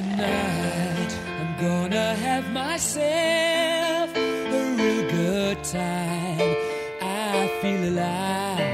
[0.00, 6.56] Tonight I'm gonna have myself a real good time.
[7.02, 8.64] I feel alive.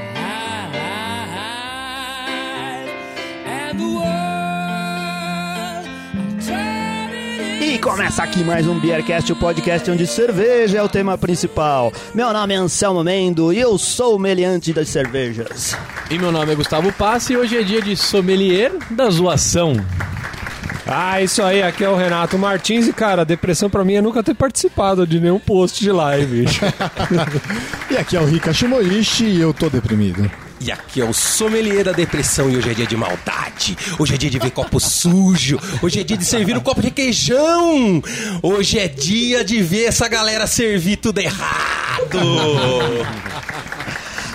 [3.45, 4.07] And the world,
[7.61, 11.91] E começa aqui mais um Beercast, o podcast onde cerveja é o tema principal.
[12.15, 15.75] Meu nome é Anselmo Mendo e eu sou o meliante das cervejas.
[16.09, 19.73] E meu nome é Gustavo Passi e hoje é dia de sommelier da zoação.
[20.87, 24.01] Ah, isso aí, aqui é o Renato Martins e, cara, a depressão pra mim é
[24.01, 26.45] nunca ter participado de nenhum post de live.
[27.89, 30.29] E aqui é o Rika Shimoishi e eu tô deprimido.
[30.59, 33.77] E aqui é o sommelier da depressão e hoje é dia de maldade.
[33.97, 35.57] Hoje é dia de ver copo sujo.
[35.81, 38.01] Hoje é dia de servir um copo de requeijão.
[38.43, 42.19] Hoje é dia de ver essa galera servir tudo errado.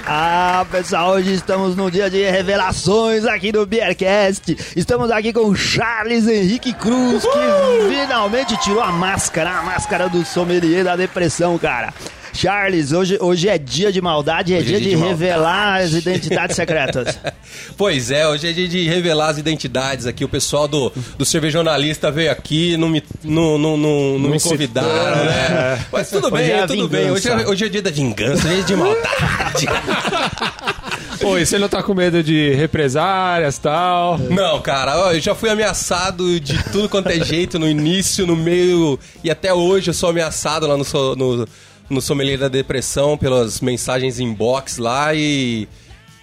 [0.05, 4.57] Ah, pessoal, hoje estamos no dia de revelações aqui do Beercast.
[4.77, 10.25] Estamos aqui com o Charles Henrique Cruz, que finalmente tirou a máscara, a máscara do
[10.25, 11.95] sommelier da depressão, cara.
[12.33, 15.83] Charles, hoje, hoje é dia de maldade, é Hoje dia, é dia de, de revelar
[15.83, 17.19] as identidades secretas.
[17.77, 20.25] Pois é, hoje é dia de revelar as identidades aqui.
[20.25, 25.25] O pessoal do, do cervejonalista veio aqui, não me, não, não, não, não me convidaram,
[25.25, 25.85] né?
[25.93, 27.11] Mas tudo Hoje bem, é tudo bem.
[27.11, 27.51] Hoje é, vingança.
[27.51, 29.67] hoje é dia da vingança, dia de maldade.
[31.21, 34.19] Pô, e você não tá com medo de represárias e tal?
[34.19, 38.35] Não, cara, ó, eu já fui ameaçado de tudo quanto é jeito, no início, no
[38.35, 40.85] meio, e até hoje eu sou ameaçado lá no,
[41.17, 41.49] no,
[41.93, 45.69] no Sommelier da Depressão pelas mensagens inbox lá e.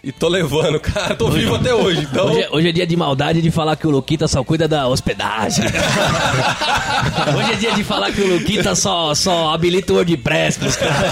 [0.02, 2.28] E tô levando, cara, tô vivo até hoje, então.
[2.28, 4.88] Hoje é, hoje é dia de maldade de falar que o Luquita só cuida da
[4.88, 5.66] hospedagem.
[7.38, 11.11] hoje é dia de falar que o Luquita só, só habilita o WordPress pros caras.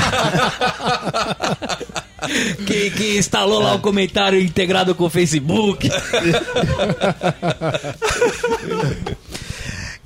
[2.66, 5.89] que, que instalou lá o comentário integrado com o Facebook.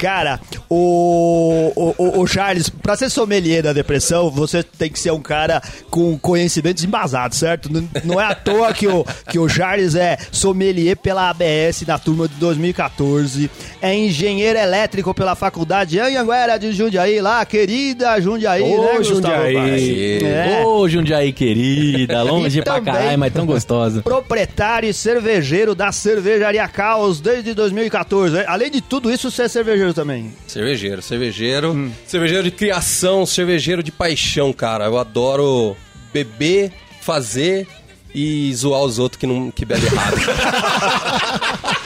[0.02, 5.22] Cara, o, o, o- Charles, pra ser sommelier da depressão, você tem que ser um
[5.22, 5.62] cara
[5.92, 7.72] com conhecimentos embasados, certo?
[7.72, 12.00] Não, não é à toa que o, que o Charles é sommelier pela ABS na
[12.00, 13.50] turma de 2014,
[13.82, 19.54] é engenheiro elétrico pela faculdade Anhanguera de Jundiaí, lá, querida Jundiaí, Ô, né, Gustavo Jundiaí.
[19.54, 20.24] Paz?
[20.24, 20.64] É.
[20.66, 24.02] Ô, Jundiaí querida, longe E pra também- caralho, mas tão gostosa.
[24.02, 28.44] Proprietário e cervejeiro da Cervejaria Caos desde 2014.
[28.48, 30.34] Além de tudo isso, você é cervejeiro também.
[30.48, 31.92] Cervejeiro, cervejeiro.
[32.08, 34.86] Cervejeiro de criação, cervejeiro de paixão, cara.
[34.86, 35.76] Eu adoro
[36.14, 36.72] beber,
[37.02, 37.68] fazer
[38.14, 40.18] e zoar os outros que, não, que bebem errado.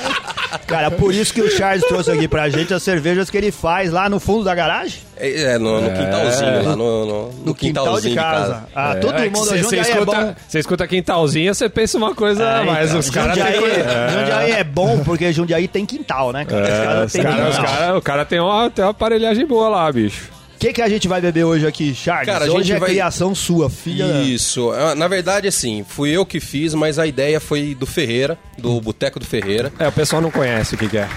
[0.59, 3.91] Cara, por isso que o Charles trouxe aqui pra gente as cervejas que ele faz
[3.91, 4.99] lá no fundo da garagem.
[5.17, 8.63] É, é, no, no quintalzinho, lá no, no, no No quintal de quintalzinho casa.
[8.75, 10.35] Ah, todo É mundo cê- junto cê aí é escuta, bom.
[10.47, 13.69] Você escuta quintalzinho, você pensa uma coisa, É, mas então, os caras Jundiaí, têm...
[13.71, 14.09] É.
[14.19, 16.63] Jundiaí é bom porque Jundiaí tem quintal, né, cara?
[16.63, 17.73] Os É, caras os têm cara, os quintal.
[17.75, 20.34] cara- o cara tem uma, tem uma aparelhagem boa lá, bicho.
[20.65, 22.25] O que, que a gente vai beber hoje aqui, Charles?
[22.25, 24.05] Cara, a hoje gente é vai- criação sua, filha.
[24.23, 24.71] Isso.
[24.71, 28.81] Ah, Na verdade, assim, fui eu que fiz, mas a ideia foi do Ferreira, do
[28.81, 29.71] Boteco do Ferreira.
[29.77, 31.07] É, o pessoal não conhece o que, que é.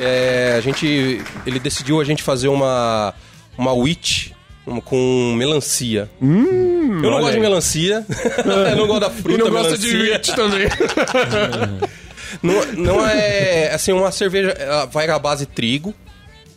[0.00, 1.22] É, a gente.
[1.46, 3.14] Ele decidiu a gente fazer uma.
[3.56, 4.30] Uma witch
[4.66, 6.10] uma- com melancia.
[6.20, 7.40] eu não gosto de aí.
[7.40, 8.04] melancia.
[8.70, 10.18] eu não gosto da fruta melancia.
[10.34, 10.66] também.
[12.42, 15.94] Não, não é assim, uma cerveja ela vai à base de trigo,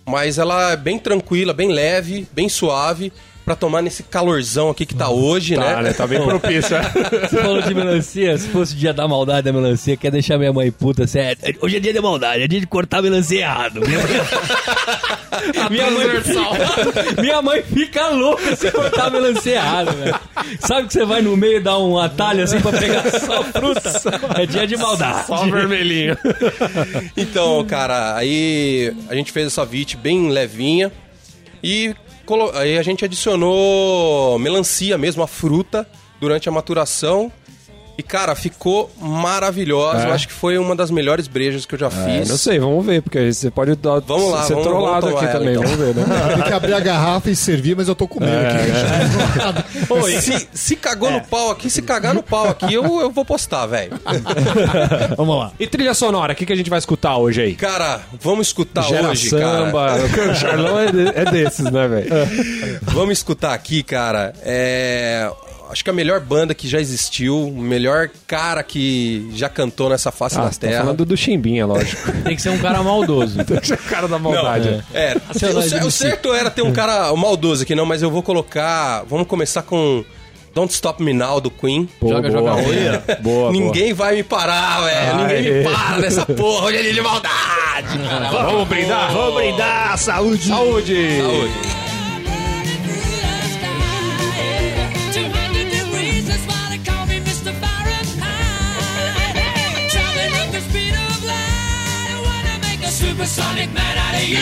[0.05, 3.11] mas ela é bem tranquila, bem leve, bem suave.
[3.51, 5.81] Pra tomar nesse calorzão aqui que tá hoje, Tá, né?
[5.81, 5.93] né?
[5.93, 6.73] Tá bem propício.
[6.73, 6.83] é.
[7.27, 10.53] Você falou de melancia, se fosse o dia da maldade da melancia, quer deixar minha
[10.53, 11.37] mãe puta, sério.
[11.59, 13.81] Hoje é dia de maldade, é dia de cortar a melancia errado.
[13.81, 14.07] Minha mãe,
[15.69, 16.07] minha mãe,
[17.19, 20.15] minha mãe fica louca se cortar a melancia errado, velho.
[20.61, 23.91] Sabe que você vai no meio e dá um atalho assim pra pegar só fruta?
[24.41, 25.27] É dia de maldade.
[25.27, 26.17] Só vermelhinho.
[27.17, 30.89] Então, cara, aí a gente fez essa vit bem levinha
[31.61, 31.93] e
[32.53, 35.87] aí a gente adicionou melancia mesmo, a fruta,
[36.19, 37.31] durante a maturação.
[38.01, 40.05] E, cara, ficou maravilhosa.
[40.05, 40.09] É?
[40.09, 41.89] Eu acho que foi uma das melhores brejas que eu já É,
[42.19, 42.29] fiz.
[42.29, 45.17] não sei, vamos ver, porque você pode dar, Vamos lá, ser vamos- trollado vamos tomar
[45.17, 45.63] aqui ela, também, então.
[45.63, 46.33] vamos ver, né?
[46.35, 49.93] Tem que abrir a garrafa e servir, mas eu tô com medo aqui.
[49.93, 53.11] Ô, e se, se cagou no pau aqui, se cagar no pau aqui, eu, eu
[53.11, 53.91] vou postar, velho.
[55.15, 55.51] Vamos lá.
[55.59, 57.55] E trilha sonora, o que, que a gente vai escutar hoje aí?
[57.55, 59.87] Cara, vamos escutar Gera hoje, samba.
[59.87, 60.31] cara.
[60.31, 62.09] O Charlão é, de- é desses, né, velho?
[62.83, 64.33] Vamos escutar aqui, cara.
[64.43, 65.29] É.
[65.71, 70.11] Acho que a melhor banda que já existiu, o melhor cara que já cantou nessa
[70.11, 70.79] face Ah, da tá terra.
[70.81, 72.11] falando do Chimbinha, lógico.
[72.23, 73.39] Tem que ser um cara maldoso.
[73.41, 74.69] o cara da maldade.
[74.69, 75.15] Não, é.
[75.33, 79.03] o, cer- o certo era ter um cara maldoso aqui, não, mas eu vou colocar.
[79.07, 80.03] Vamos começar com
[80.53, 81.87] Don't Stop Me Now do Queen.
[82.01, 83.03] Boa, Joga, boa, joga.
[83.07, 85.15] boa, boa, Ninguém vai me parar, velho.
[85.15, 85.37] Ai.
[85.37, 86.65] Ninguém me para nessa porra.
[86.67, 87.97] Hoje é dia de maldade.
[87.97, 88.31] verdade.
[88.35, 89.11] Vamos brindar?
[89.13, 90.47] Vamos brindar, saúde.
[90.47, 91.17] Saúde!
[91.21, 91.90] Saúde.
[103.25, 104.39] Supersonic man out of you.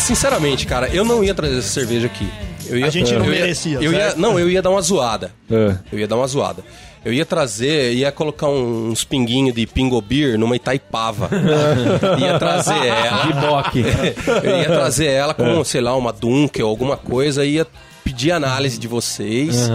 [0.00, 2.26] Sinceramente, cara, eu não ia trazer essa cerveja aqui.
[2.66, 4.80] Eu ia, A gente não eu ia- merecia, Eu ia, não, eu ia dar uma
[4.80, 5.30] zoada.
[5.50, 5.76] É.
[5.92, 6.64] Eu ia dar uma zoada.
[7.04, 11.28] Eu ia trazer, ia colocar um- uns pinguinhos de Pingo Beer numa Itaipava.
[12.18, 13.26] ia trazer ela.
[13.26, 13.84] De boque.
[14.42, 17.66] Eu ia trazer ela com, sei lá, uma Dunkel, alguma coisa, ia
[18.04, 19.68] pedir análise de vocês.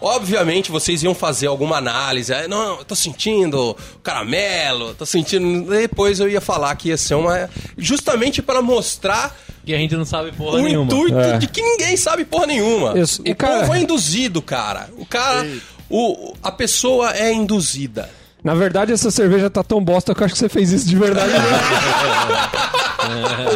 [0.00, 2.32] Obviamente vocês iam fazer alguma análise.
[2.48, 5.70] Não, eu tô sentindo caramelo, tô sentindo.
[5.70, 7.48] Depois eu ia falar que ia ser uma.
[7.76, 10.84] Justamente para mostrar Que a gente não sabe porra o nenhuma.
[10.92, 12.98] intuito de que ninguém sabe porra nenhuma.
[12.98, 13.22] Isso.
[13.24, 14.88] E, o cara- povo é induzido, cara.
[14.96, 15.46] O cara.
[15.90, 18.10] O, a pessoa é induzida.
[18.44, 20.96] Na verdade, essa cerveja tá tão bosta que eu acho que você fez isso de
[20.96, 21.32] verdade.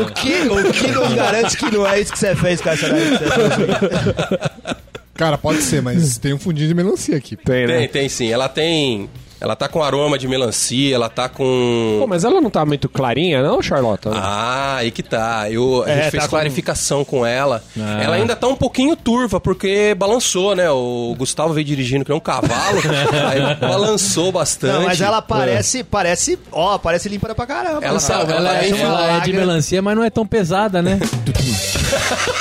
[0.01, 2.89] O que, o que nos garante que não é isso que você fez com essa
[2.89, 3.11] daí?
[3.11, 4.77] que você fez?
[5.15, 7.37] Cara, pode ser, mas tem um fundinho de melancia aqui.
[7.37, 7.79] Tem, né?
[7.81, 8.31] Tem, tem sim.
[8.31, 9.09] Ela tem.
[9.41, 11.97] Ela tá com aroma de melancia, ela tá com.
[11.99, 14.07] Pô, mas ela não tá muito clarinha, não, Charlotte?
[14.13, 15.51] Ah, aí que tá.
[15.51, 17.61] Eu, a É, gente fez tá com- clarificação com ela.
[17.77, 18.03] Ah.
[18.05, 20.71] Ela ainda tá um pouquinho turva, porque balançou, né?
[20.71, 22.79] O Gustavo veio dirigindo que nem um cavalo,
[23.29, 24.75] aí balançou bastante.
[24.75, 27.85] Não, mas ela parece, parece, ó, parece limpa pra caramba.
[27.85, 28.27] Ela sabe?
[28.27, 31.01] tá- Ela, é, ela é de melancia, mas não é tão pesada, né?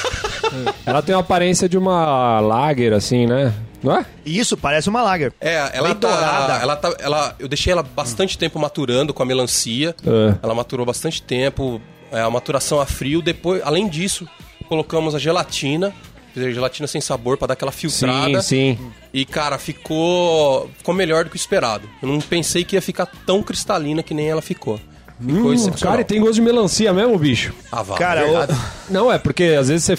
[0.85, 3.53] Ela tem uma aparência de uma lager, assim, né?
[3.83, 4.05] Não é?
[4.25, 5.33] Isso, parece uma lager.
[5.41, 6.53] É, ela Bem tá, dourada.
[6.61, 6.93] ela tá.
[6.99, 9.95] Ela, eu deixei ela bastante tempo maturando com a melancia.
[10.05, 10.35] É.
[10.43, 11.81] Ela maturou bastante tempo.
[12.11, 13.21] É, a maturação a frio.
[13.21, 14.27] Depois, além disso,
[14.69, 15.91] colocamos a gelatina.
[16.33, 18.41] Quer dizer, gelatina sem sabor pra dar aquela filtrada.
[18.41, 18.91] Sim, sim.
[19.13, 21.89] E, cara, ficou, ficou melhor do que o esperado.
[22.01, 24.79] Eu não pensei que ia ficar tão cristalina que nem ela ficou.
[25.19, 25.93] Ficou excepcional.
[25.93, 27.53] Cara, e tem gosto de melancia mesmo, bicho?
[27.71, 28.53] Ah, vá, Cara, verdade.
[28.53, 29.97] o- Não, é porque às vezes você.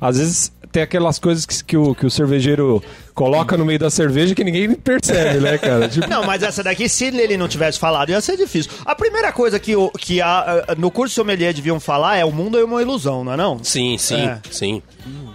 [0.00, 2.82] Às vezes tem aquelas coisas que, que, o, que o cervejeiro
[3.12, 5.88] coloca no meio da cerveja que ninguém percebe, né, cara?
[5.88, 8.70] Tipo, Não, mas essa daqui, se ele não tivesse falado, ia ser difícil.
[8.84, 12.56] A primeira coisa que, o, que a, no curso sommelier deviam falar é o mundo
[12.58, 13.62] é uma ilusão, não é não?
[13.64, 14.38] Sim, sim, É.
[14.50, 14.82] sim.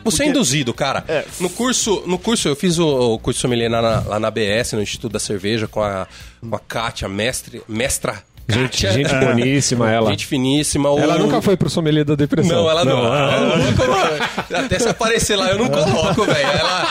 [0.06, 1.04] Você é induzido, cara.
[1.08, 1.26] É.
[1.40, 4.74] No curso, no curso eu fiz o, o curso sommelier lá na, lá na BS,
[4.74, 6.08] no Instituto da Cerveja, com a,
[6.48, 10.10] com a Kátia, mestre, mestra gente, gente boníssima ela.
[10.12, 10.90] Gente finíssima.
[10.90, 12.64] o- Ela nunca foi pro sommelier da depressão.
[12.64, 13.06] Não, ela não.
[13.06, 14.58] Ela não colocou.
[14.58, 16.48] Até se aparecer lá, eu não coloco, velho.
[16.48, 16.86] Ela.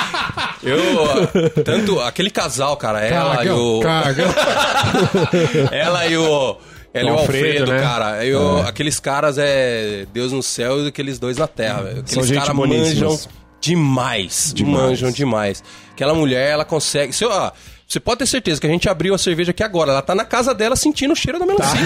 [0.62, 1.62] Eu.
[1.64, 2.00] Tanto.
[2.00, 3.00] Aquele casal, cara.
[3.04, 3.80] Ela e o.
[3.80, 4.24] Caga.
[5.70, 6.56] Ela e o.
[6.92, 7.80] Ela e o Alfredo, Alfredo, né?
[7.82, 8.24] cara.
[8.24, 11.82] Eu, Aqueles caras é Deus no céu e aqueles dois na terra.
[11.82, 12.00] velho.
[12.00, 13.18] Aqueles gente caras manjam
[13.60, 15.62] demais, Manjam demais.
[15.92, 17.12] Aquela mulher, ela consegue.
[17.12, 17.50] Se, eu- ó,
[17.86, 19.92] você pode ter certeza que a gente abriu a cerveja aqui agora.
[19.92, 21.78] Ela tá na casa dela sentindo o cheiro da melancia.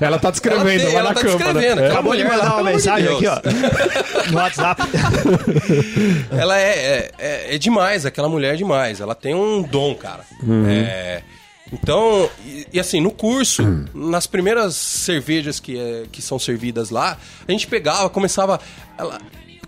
[0.00, 1.90] Ela tá descrevendo Ela tem- lá ela na tá campa, descrevendo, né?
[1.90, 3.40] Acabou de mandar uma de mensagem aqui, ó.
[4.30, 4.82] No WhatsApp.
[6.30, 9.00] Ela é, é, é- é demais, aquela mulher é demais.
[9.00, 10.20] Ela tem um dom, cara.
[10.68, 11.22] É,
[11.72, 13.62] então, e, e assim, no curso,
[13.94, 17.16] nas primeiras cervejas que, é, que são servidas lá,
[17.46, 18.60] a gente pegava, começava.
[18.96, 19.18] Ela,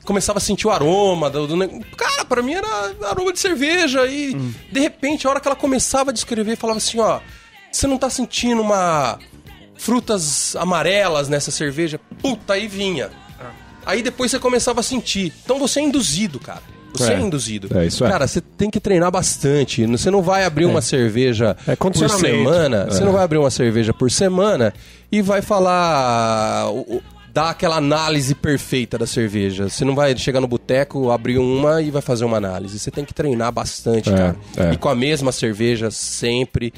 [0.04, 1.56] começava a sentir o aroma do, do
[1.96, 2.66] Cara, pra mim era
[3.08, 4.06] aroma de cerveja.
[4.06, 4.34] E
[4.70, 7.20] de repente, a hora que ela começava a descrever, falava assim: ó,
[7.70, 9.18] você não tá sentindo uma.
[9.76, 11.98] frutas amarelas nessa cerveja?
[12.20, 13.10] Puta, aí vinha.
[13.86, 15.32] Aí depois você começava a sentir.
[15.44, 16.62] Então você é induzido, cara.
[16.92, 17.20] Você é, É.
[17.20, 17.78] induzido.
[17.78, 18.10] É, isso é.
[18.10, 19.86] Cara, você tem que treinar bastante.
[19.86, 22.86] Você não vai abrir uma cerveja É por semana.
[22.86, 23.04] Você É.
[23.04, 24.74] não vai abrir uma cerveja por semana
[25.10, 26.66] e vai falar.
[27.32, 29.68] Dar aquela análise perfeita da cerveja.
[29.68, 32.78] Você não vai chegar no boteco, abrir uma e vai fazer uma análise.
[32.78, 34.36] Você tem que treinar bastante, É, cara.
[34.56, 34.72] é.
[34.72, 36.72] E com a mesma cerveja sempre.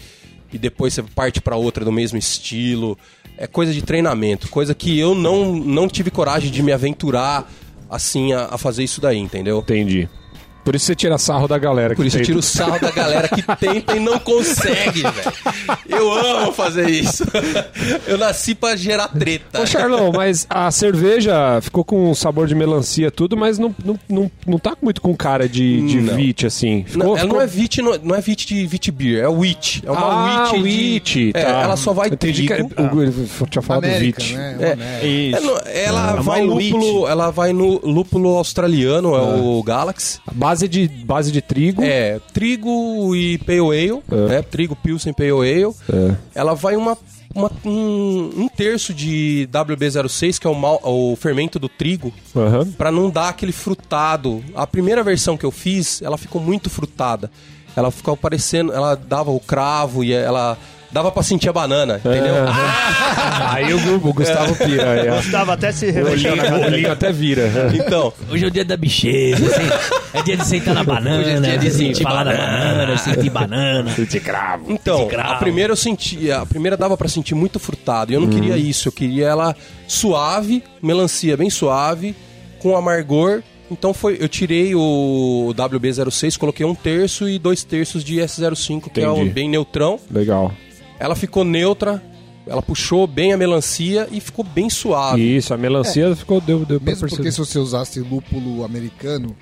[0.53, 2.99] E depois você parte pra outra do mesmo estilo.
[3.39, 4.49] É coisa de treinamento.
[4.49, 7.51] Coisa que eu não, não tive coragem de me aventurar
[7.89, 9.59] assim a, a fazer isso daí, entendeu?
[9.61, 10.09] Entendi.
[10.65, 11.95] Por isso você tira sarro da galera.
[11.95, 12.27] Por que isso eu tenta.
[12.27, 15.33] tiro o sarro da galera que tenta e não consegue, velho.
[15.89, 17.25] Eu amo fazer isso.
[18.07, 19.61] Eu nasci pra gerar treta.
[19.63, 24.31] Ô, Charlão, mas a cerveja ficou com sabor de melancia tudo, mas não, não, não,
[24.47, 26.15] não tá muito com cara de, de Não.
[26.15, 26.85] vit, assim.
[26.87, 29.29] Ficou, Não, ela ficou- não é Vit, não, não é Vit de Vit Beer, é
[29.29, 29.83] Wheat.
[29.85, 30.57] É uma ah, Wheat.
[30.57, 31.49] de- wheat, É, tá.
[31.63, 32.71] ela só vai Entendi que trigo.
[32.97, 33.13] o- ele
[33.51, 34.37] tinha falado América, vit.
[34.37, 34.57] né?
[35.03, 35.33] É.
[35.33, 40.21] É, ela É vai lúpulo, ela vai no lúpulo australiano, é o Galaxy.
[40.33, 41.83] Base de, base de trigo.
[41.83, 44.29] É, trigo e pale ale, É.
[44.29, 44.43] né?
[44.43, 45.75] Trigo Pilsen Pale Ale.
[45.93, 46.17] É.
[46.35, 46.97] Ela vai uma,
[47.35, 52.67] uma- um, um terço de WB06, que é o, mal, o fermento do trigo, Aham.
[52.73, 54.43] Pra não dar aquele frutado.
[54.55, 57.31] A primeira versão que eu fiz, ela ficou muito frutada.
[57.75, 60.59] Ela ficou parecendo, ela dava o cravo e ela
[60.93, 62.35] dava pra sentir a banana, entendeu?
[63.51, 64.91] Aí o, o Gustavo pira.
[64.93, 65.17] Aí, ó.
[65.17, 67.51] Gustavo até se olhinho, o olhinho até vira.
[67.75, 69.69] Então, Hoje é o dia da bicheza, assim,
[70.15, 72.75] é dia de sentar na banana, Hoje é dia de sentir falar da banana.
[72.75, 73.91] banana, sentir banana.
[73.93, 74.65] De cravo.
[74.69, 75.33] Então, cravo.
[75.33, 78.13] a primeira eu sentia, a primeira dava pra sentir muito frutado.
[78.13, 79.57] E eu não queria isso, eu queria ela
[79.89, 82.15] suave, melancia bem suave,
[82.61, 83.43] com amargor.
[83.71, 89.01] Então foi, eu tirei o WB06, coloquei um terço e dois terços de S05, que
[89.01, 89.21] é Entendi.
[89.21, 89.99] um bem neutrão.
[90.11, 90.53] Legal.
[91.03, 92.01] Ela ficou neutra,
[92.47, 95.21] ela puxou bem a melancia e ficou bem suave.
[95.21, 96.41] Isso, a melancia ficou...
[96.41, 99.37] Deu, deu pra Mesmo porque se você usasse lúpulo americano,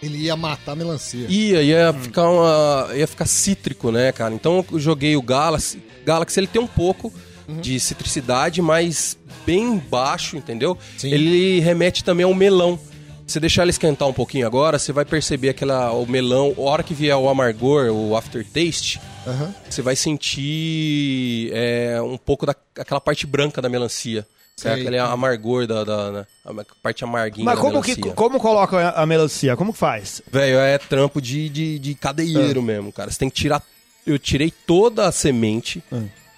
[0.00, 1.26] ele ia matar a melancia.
[1.28, 4.32] Ia, ia ficar uma, ia ficar cítrico, né, cara?
[4.32, 5.82] Então eu joguei o Galaxy.
[6.04, 7.12] Galaxy ele tem um pouco
[7.60, 10.78] de citricidade, mas bem baixo, entendeu?
[10.96, 11.12] Sim.
[11.12, 12.78] Ele remete também ao melão.
[13.26, 16.82] Você deixar ele esquentar um pouquinho agora, você vai perceber aquela o melão, a hora
[16.84, 19.54] que vier o amargor, o aftertaste, Aham.
[19.68, 24.26] você vai sentir é, um pouco daquela parte branca da melancia.
[24.64, 26.52] É aquele amargor da, da, da- a
[26.82, 29.54] parte amarguinha Mas da como, que, como coloca a melancia?
[29.54, 30.22] Como que faz?
[30.32, 33.10] Velho, é trampo de, de, de cadeieiro mesmo, cara.
[33.10, 33.62] Você tem que tirar.
[34.06, 35.82] Eu tirei toda a semente.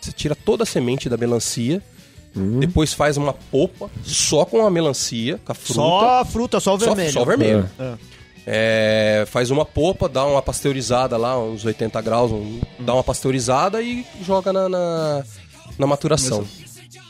[0.01, 1.81] Você tira toda a semente da melancia.
[2.35, 5.75] Depois faz uma polpa só com a melancia, com a fruta.
[5.75, 7.13] Só a fruta, só o Só- vermelho.
[7.13, 7.71] Só, vermelho.
[7.79, 7.83] É.
[7.85, 7.99] É,
[9.27, 14.07] faz uma polpa, dá uma pasteurizada lá, uns 80 graus, um- dá uma pasteurizada e
[14.25, 15.25] joga na, na,
[15.79, 16.45] na maturação.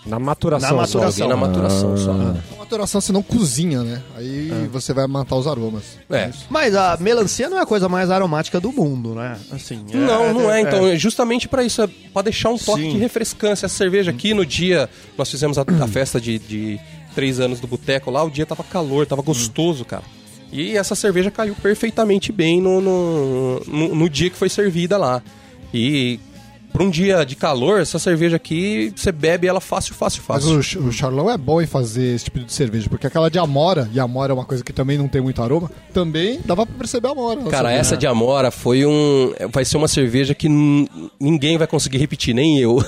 [0.06, 0.76] Na maturação.
[0.76, 0.98] Na só.
[0.98, 1.10] maturação.
[1.10, 2.10] Joguei na maturação só.
[2.12, 4.02] Uma maturação você não cozinha, né?
[4.16, 5.98] Aí você vai matar os aromas.
[6.08, 6.30] É.
[6.48, 9.38] Mas a melancia não é a coisa mais aromática do mundo, né?
[9.52, 10.62] Assim, é- Não, não é.
[10.62, 12.92] Então, é justamente pra isso, é pra deixar um toque Sim.
[12.92, 13.66] de refrescância.
[13.66, 16.80] Essa cerveja aqui, no dia, nós fizemos a, a festa de, de
[17.14, 20.04] três anos do boteco lá, o dia tava calor, tava gostoso, cara.
[20.52, 25.22] E essa cerveja caiu perfeitamente bem no, no, no- no dia que foi servida lá.
[25.74, 26.18] E
[26.72, 30.58] pra um dia de calor, essa cerveja aqui, você bebe ela fácil, fácil, Mas fácil.
[30.58, 33.38] o, Ch- o Charlão é bom em fazer esse tipo de cerveja, porque aquela de
[33.38, 36.74] Amora, e Amora é uma coisa que também não tem muito aroma, também dava pra
[36.76, 37.42] perceber a Amora.
[37.50, 39.32] Cara, essa de Amora foi um.
[39.52, 40.48] Vai ser uma cerveja que
[41.20, 42.78] ninguém vai conseguir repetir, nem eu.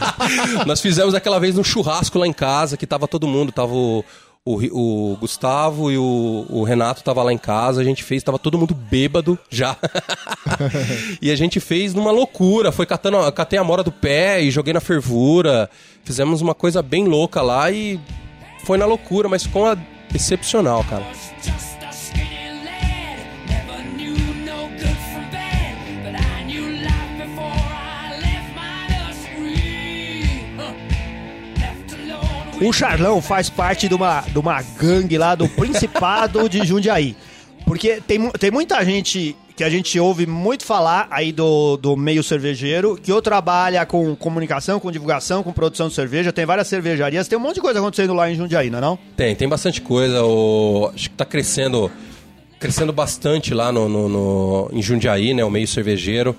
[0.66, 4.04] Nós fizemos aquela vez um churrasco lá em casa, que tava todo mundo, tava o,
[4.44, 8.38] o, o Gustavo e o, o Renato tava lá em casa, a gente fez, tava
[8.38, 9.76] todo mundo bêbado já.
[11.20, 14.72] e a gente fez numa loucura, foi catando, catei a Amora do pé e joguei
[14.72, 15.68] na fervura.
[16.04, 18.00] Fizemos uma coisa bem louca lá e
[18.64, 19.66] foi na loucura, mas ficou
[20.14, 21.04] excepcional, cara.
[32.60, 37.16] O Charlão faz parte de uma, de uma gangue lá do Principado de Jundiaí.
[37.66, 42.22] Porque tem, tem muita gente que a gente ouve muito falar aí do, do meio
[42.22, 47.28] cervejeiro, que ou trabalha com comunicação, com divulgação, com produção de cerveja, tem várias cervejarias,
[47.28, 48.98] tem um monte de coisa acontecendo lá em Jundiaí, não é não?
[49.16, 50.24] Tem, tem bastante coisa.
[50.24, 51.90] O, acho que tá crescendo,
[52.58, 55.44] crescendo bastante lá no, no- no- em Jundiaí, né?
[55.44, 56.34] O meio cervejeiro.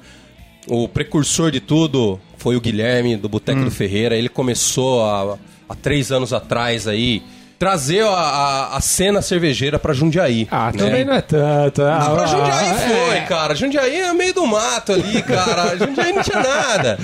[0.67, 4.15] O precursor de tudo foi o Guilherme, do Boteco do Ferreira.
[4.15, 5.37] Ele começou há,
[5.71, 7.23] há três anos atrás aí.
[7.59, 10.47] Trazer a, a, a cena cervejeira pra Jundiaí.
[10.49, 10.79] Ah, né?
[10.79, 11.83] também não é tanto.
[11.83, 12.75] Ah, Pra Jundiaí ah,
[13.05, 13.21] foi, é.
[13.21, 13.53] cara.
[13.53, 15.77] Jundiaí é meio do mato ali, cara.
[15.77, 16.97] Jundiaí não tinha nada.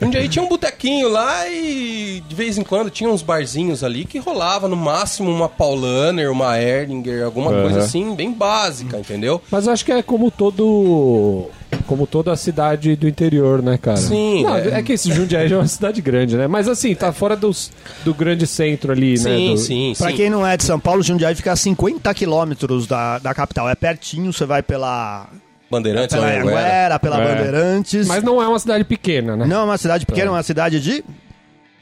[0.00, 4.20] Jundiaí tinha um botequinho lá e de vez em quando tinha uns barzinhos ali que
[4.20, 7.62] rolava no máximo uma Paulaner, uma Erdinger, alguma Aham.
[7.62, 9.42] coisa assim, bem básica, entendeu?
[9.50, 11.50] Mas acho que é como todo.
[11.86, 13.96] Como toda a cidade do interior, né, cara?
[13.96, 14.78] Sim, Não, é.
[14.78, 14.82] é.
[14.82, 16.46] que esse Jundiaí já é uma cidade grande, né?
[16.46, 17.70] Mas assim, tá fora dos,
[18.04, 19.16] do grande centro ali, né?
[19.18, 20.16] Sim, do- sim, Pra sim.
[20.16, 23.68] quem não é de São Paulo, Jundiaí fica a 50 quilômetros da, da capital.
[23.68, 25.28] É pertinho, você vai pela,
[25.70, 26.28] Bandeirantes, pela.
[26.30, 27.28] Anguera, pela É.
[27.34, 28.06] Bandeirantes.
[28.06, 29.46] Mas não é uma cidade pequena, né?
[29.46, 31.04] Não é uma cidade pequena, é uma cidade de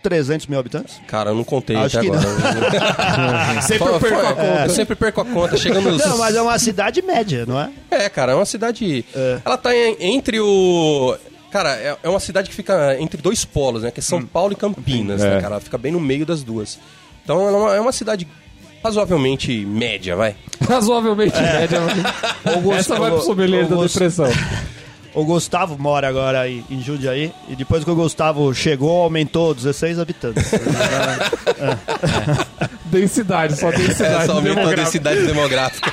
[0.04, 1.00] 300 mil habitantes.
[1.08, 3.62] Cara, eu não contei Acho até que agora.
[3.62, 4.64] Sempre Fala- perco a conta.
[4.66, 5.56] Eu sempre perco a conta.
[5.56, 6.04] Chega nos...
[6.04, 7.70] Não, mas é uma cidade média, não é?
[7.90, 9.02] É, cara, é uma cidade.
[9.14, 9.38] É.
[9.44, 11.16] Ela tá em- entre o.
[11.50, 13.90] Cara, é, é uma cidade que fica entre dois polos, né?
[13.90, 15.40] Que é São Paulo e Campinas, né, É.
[15.40, 15.54] cara?
[15.54, 16.78] Ela fica bem no meio das duas.
[17.24, 18.28] Então ela é uma, é uma cidade
[18.82, 20.36] razoavelmente média, vai.
[20.68, 21.78] Razoavelmente média.
[22.76, 24.26] Essa vai pro sommelier da Augusto- depressão.
[25.14, 30.50] O Gustavo mora agora em Jundiaí e depois que o Gustavo chegou, aumentou 16 habitantes.
[32.86, 34.22] Densidade, só densidade.
[34.24, 34.84] Essa aumenta a demográfica.
[34.84, 35.92] densidade demográfica.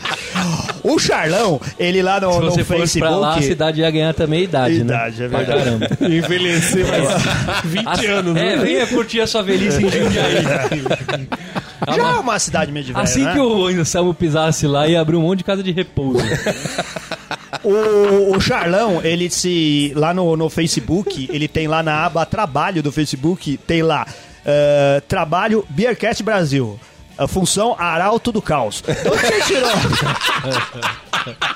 [0.82, 3.46] o Charlão, ele lá no, Se no você fosse pra lá, a Facebook...
[3.54, 5.26] cidade ia ganhar também idade, Idade, né?
[5.26, 5.64] é Pra verdade.
[5.64, 5.88] caramba.
[6.14, 7.08] Envelhecer mais
[7.64, 8.58] 20 anos, É, né?
[8.62, 10.42] venha curtir a sua velhice em Jundiaí.
[11.94, 13.32] Já é uma cidade medieval, Assim né?
[13.34, 16.24] que o Anselmo pisasse lá, ia abrir um monte de casa de repouso.
[17.64, 19.92] O, o Charlão, ele se.
[19.94, 24.06] Lá no, no Facebook, ele tem lá na aba Trabalho do Facebook, tem lá.
[24.44, 26.78] eh, trabalho Beercast Brasil.
[27.16, 28.82] A função Arauto do Caos.
[28.88, 29.70] Onde você tirou?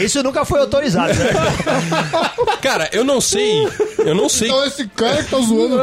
[0.00, 1.30] Isso nunca foi autorizado, né?
[2.62, 3.68] Cara, eu não sei.
[3.98, 4.48] Eu não sei.
[4.48, 5.82] Então esse cara que tá zoando tudo?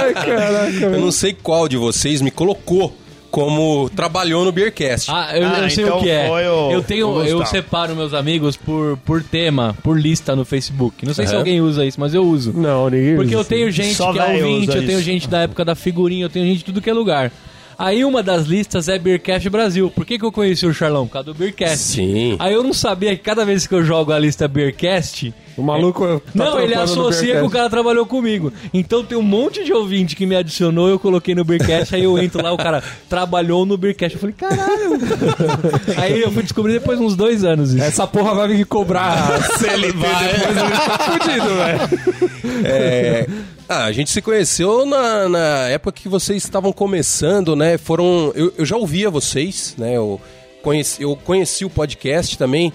[0.00, 0.70] Ai, caraca.
[0.70, 2.94] Eu não sei qual de vocês me colocou
[3.34, 5.10] como trabalhou no Beercast.
[5.10, 6.28] Ah, eu, Ah, eu sei então o que é.
[6.28, 11.04] foi o- eu tenho, eu separo meus amigos por, por tema, por lista no Facebook.
[11.04, 11.40] Não sei se Aham.
[11.40, 12.52] alguém usa isso, mas eu uso.
[12.52, 15.02] Não, ninguém Porque eu usa tenho gente Só que é ouvinte, eu tenho isso.
[15.02, 17.32] gente da época da figurinha, eu tenho gente de tudo que é lugar.
[17.78, 19.90] Aí uma das listas é Beercast Brasil.
[19.90, 21.06] Por que, que eu conheci o Charlão?
[21.06, 21.76] Por causa do Beercast.
[21.78, 22.36] Sim.
[22.38, 26.20] Aí eu não sabia que cada vez que eu jogo a lista Beercast, O maluco.
[26.20, 28.52] tá não, ele trampando no associa que o cara trabalhou comigo.
[28.72, 32.18] Então tem um monte de ouvinte que me adicionou, eu coloquei no Beercast, aí eu
[32.18, 34.14] entro lá, o cara trabalhou no Beercast.
[34.14, 34.98] Eu falei, caralho.
[35.96, 37.82] aí eu fui descobrir depois de uns dois anos isso.
[37.82, 42.64] Essa porra vai me cobrar CLT depois, ele tá fudido, velho.
[42.64, 43.26] É,
[43.68, 47.78] ah, a gente se conheceu na, na época que vocês estavam começando, né?
[47.78, 48.32] Foram.
[48.34, 49.96] Eu, eu já ouvia vocês, né?
[49.96, 50.20] Eu
[50.62, 52.72] conheci, eu conheci o podcast também.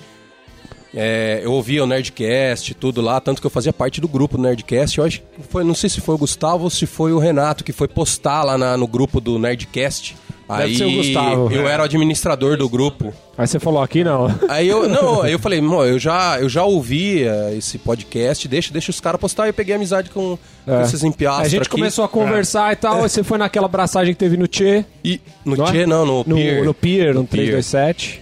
[0.94, 4.44] É, eu ouvia o Nerdcast, tudo lá, tanto que eu fazia parte do grupo do
[4.44, 4.98] Nerdcast.
[4.98, 7.64] Eu acho que foi, não sei se foi o Gustavo ou se foi o Renato
[7.64, 10.18] que foi postar lá na- no grupo do Nerdcast.
[10.50, 11.52] Deve Aí ser o Gustavo.
[11.52, 13.14] eu era o administrador do grupo.
[13.38, 14.28] Aí você falou aqui, não.
[14.50, 18.74] Aí eu, não, aí eu falei, "Mô, eu já, eu já ouvia esse podcast, deixa,
[18.74, 19.46] deixa os caras postar.
[19.46, 20.82] E eu peguei amizade com, com É.
[20.82, 21.70] esses empiastros a gente aqui.
[21.70, 24.84] começou a conversar e tal, aí você foi naquela abraçagem que teve no Tchê.
[25.06, 25.72] E no não é?
[25.72, 26.64] Tchê, não, no, No Pier.
[26.66, 27.46] no Pier, no, No Pier.
[27.62, 28.22] 327.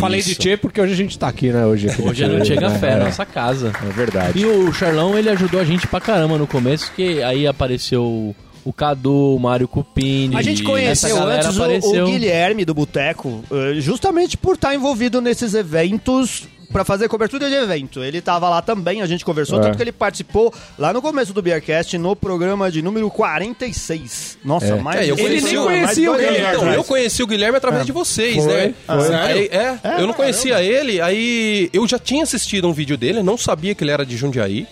[0.00, 0.40] Falei de Isso.
[0.40, 1.64] Tchê porque hoje a gente tá aqui, né?
[1.64, 2.78] Hoje, aqui no Hoje é no Tchê, Chega né?
[2.78, 3.72] Fé, É, nossa casa.
[3.88, 4.38] É verdade.
[4.40, 8.34] E o Charlão, ele ajudou a gente pra caramba no começo, que aí apareceu
[8.66, 10.36] o Cadu, o Mário Cupini.
[10.36, 15.54] A gente conheceu antes o- o, Guilherme do Boteco, eh, justamente por estar envolvido nesses
[15.54, 18.02] eventos pra fazer cobertura de evento.
[18.02, 19.62] Ele tava lá também, a gente conversou, É.
[19.62, 24.36] tanto que ele participou lá no começo do Beercast, no programa de número 46.
[24.44, 24.80] Nossa, É.
[24.80, 26.56] mais É, eu conheci- dois nem conhecia o Guilherme.
[26.56, 28.74] Então, eu conheci o Guilherme através de vocês, Foi, né?
[28.84, 29.14] foi.
[29.14, 33.22] Aí, é, É, eu não conhecia ele, aí eu já tinha assistido um vídeo dele,
[33.22, 34.66] não sabia que ele era de Jundiaí.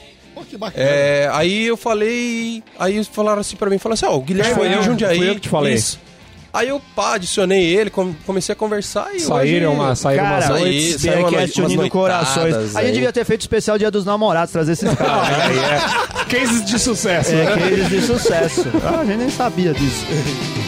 [0.49, 0.85] Que bacana.
[0.87, 4.69] É, aí eu falei, aí falaram assim pra mim, falaram assim, ó, o Guilherme Foi
[4.69, 5.19] é de Jundiaí.
[5.19, 5.75] fui eu que te falei.
[5.75, 5.99] Isso.
[6.53, 9.81] Aí eu, pá, adicionei ele, com- comecei a conversar e Saíram hoje...
[9.81, 12.37] uma, saíram Cara, umas Aí, noites, saiu uma Beercast noite- umas corações.
[12.37, 12.95] noitadas A gente aí.
[12.95, 15.29] devia ter feito especial Dia dos Namorados, trazer esses caras.
[15.37, 16.25] Aí é.
[16.27, 17.33] Cases de sucesso.
[17.33, 17.53] É, né?
[17.55, 18.65] aqueles de sucesso.
[18.85, 20.05] Ah, a gente nem sabia disso.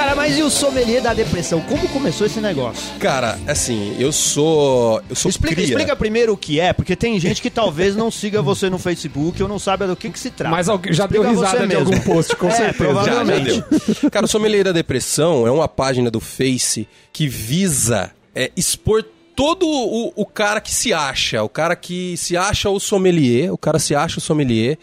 [0.00, 1.60] Cara, mas e o sommelier da depressão?
[1.60, 2.90] Como começou esse negócio?
[2.98, 5.02] Cara, assim, eu sou.
[5.10, 5.66] Eu sou Explica, cria.
[5.66, 9.42] explica primeiro o que é, porque tem gente que talvez não siga você no Facebook
[9.42, 10.50] ou não sabe do que, que se trata.
[10.56, 11.92] Mas alguém já deu Explica risada você de mesmo.
[11.94, 12.78] algum post, com É, certeza.
[12.78, 13.50] provavelmente.
[13.50, 14.10] Já, já deu.
[14.10, 19.04] Cara, o Sommelier da Depressão é uma página do Face que visa é, expor
[19.36, 23.58] todo o, o cara que se acha, o cara que se acha o sommelier, o
[23.58, 24.78] cara se acha o sommelier,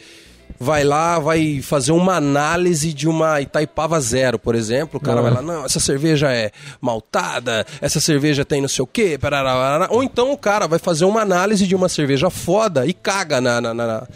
[0.60, 4.98] vai lá, vai fazer uma análise de uma Itaipava Zero, por exemplo.
[4.98, 8.88] O cara vai lá, não, essa cerveja é maltada, essa cerveja tem não sei o
[8.88, 9.88] quê, parará, parará.
[9.92, 13.60] ou então o cara vai fazer uma análise de uma cerveja foda e caga na-
[13.62, 14.08] na- na- na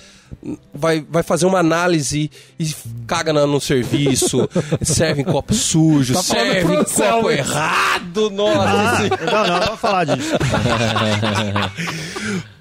[0.73, 2.73] vai, vai fazer uma análise e
[3.05, 4.49] caga na- no serviço,
[4.81, 8.59] serve em copo sujo, Tá serve em copo errado, nossa.
[8.61, 9.09] Ah, assim.
[9.25, 10.31] não, não, vamos falar disso.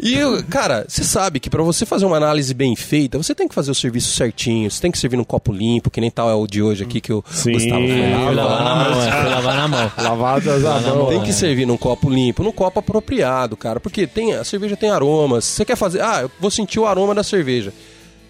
[0.00, 0.16] E,
[0.48, 3.70] cara, você sabe que pra você fazer uma análise bem feita, você tem que fazer
[3.70, 6.46] o serviço certinho, você tem que servir num copo limpo, que nem tal é o
[6.46, 7.52] de hoje aqui que o Sim.
[7.52, 9.92] Gustavo foi lavar na mão, é, fui lavar na mão.
[9.98, 11.06] Lavadas à mão.
[11.08, 13.78] Tem que servir num copo limpo, num copo apropriado, cara.
[13.78, 15.44] Porque tem, a cerveja tem aromas.
[15.44, 16.00] Você quer fazer.
[16.00, 17.72] Ah, eu vou sentir o aroma da cerveja.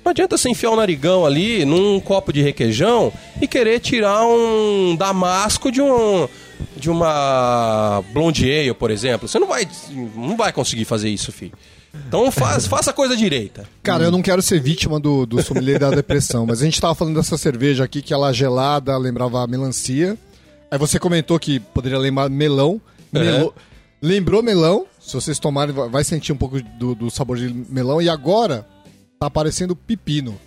[0.04, 4.96] Não adianta você enfiar um narigão ali num copo de requeijão e querer tirar um
[4.96, 6.26] damasco de um.
[6.76, 9.26] De uma blonde ale, por exemplo.
[9.28, 9.66] Você não vai,
[10.14, 11.52] não vai conseguir fazer isso, filho.
[12.06, 13.68] Então faz, faça a coisa direita.
[13.82, 16.94] Cara, eu não quero ser vítima do, do sommelier da depressão, mas a gente tava
[16.94, 20.16] falando dessa cerveja aqui que ela gelada lembrava melancia.
[20.70, 22.80] Aí você comentou que poderia lembrar melão.
[23.12, 23.54] Melo-
[24.00, 24.86] Lembrou melão.
[25.00, 28.00] Se vocês tomarem, vai- vai sentir um pouco do, do sabor de melão.
[28.00, 28.64] E agora
[29.18, 30.38] tá parecendo pepino.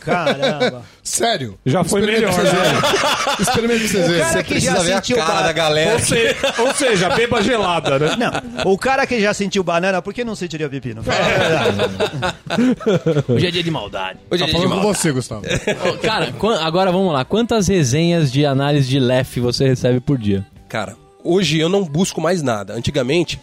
[0.00, 0.82] Caramba.
[1.02, 1.58] Sério.
[1.64, 2.50] Já foi melhor, né?
[2.50, 3.40] verem.
[3.40, 4.18] Experimente pra vocês verem.
[4.20, 5.92] cara Você que precisa já ver a sentiu cara ba- da galera.
[5.94, 8.16] Ou seja, ou seja, beba gelada, né?
[8.16, 11.02] Não, o cara que já sentiu banana, por que não sentiria pepino?
[11.02, 13.24] Fala a verdade.
[13.28, 14.18] Hoje é dia de maldade.
[14.30, 14.98] Hoje é Tá dia de falando com maldade.
[14.98, 15.42] você, Gustavo.
[15.88, 17.24] Ô, Cara, quan- agora vamos lá.
[17.24, 20.46] Quantas resenhas de análise de LEF você recebe por dia?
[20.68, 22.74] Cara, hoje eu não busco mais nada.
[22.74, 23.40] Antigamente,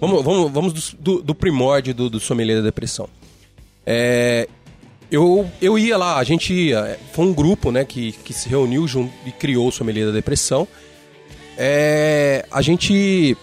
[0.00, 3.08] vamos, vamos, vamos do, do- do primórdio do, do sommelier da depressão.
[3.90, 4.46] É,
[5.10, 6.78] eu, eu ia lá, a gente ia.
[6.80, 10.12] é, Foi um grupo, né, que, que se reuniu junto e criou o Sommelier da
[10.12, 10.66] Depressão.
[11.56, 13.36] É, a gente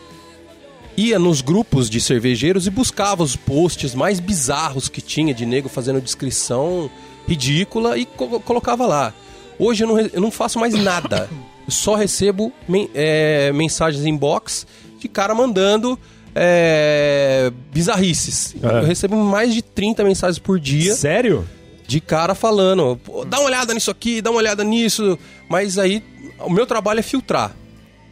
[0.97, 5.67] ia nos grupos de cervejeiros e buscava os posts mais bizarros que tinha de nego
[5.67, 6.89] fazendo descrição
[7.27, 9.13] ridícula e co- colocava lá.
[9.59, 11.29] Hoje eu não, eu não faço mais nada.
[11.67, 14.65] Eu só recebo men- é, mensagens inbox
[14.99, 15.99] de cara mandando
[16.33, 18.55] é, bizarrices.
[18.63, 18.67] É.
[18.81, 21.45] Eu recebo mais de 30 mensagens por dia Sério?
[21.87, 25.17] De cara falando, "Pô, dá uma olhada nisso aqui, dá uma olhada nisso.
[25.49, 26.03] Mas aí
[26.39, 27.55] o meu trabalho é filtrar.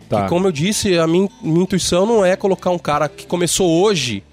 [0.09, 0.25] Tá.
[0.25, 3.69] E como eu disse, a minha, minha intuição não é colocar um cara que começou
[3.83, 4.23] hoje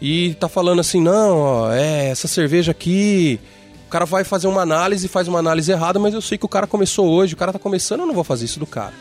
[0.00, 3.38] e tá falando assim, não, ó, é, essa cerveja aqui.
[3.86, 6.48] O cara vai fazer uma análise, faz uma análise errada, mas eu sei que o
[6.48, 8.94] cara começou hoje, o cara tá começando, eu não vou fazer isso do cara.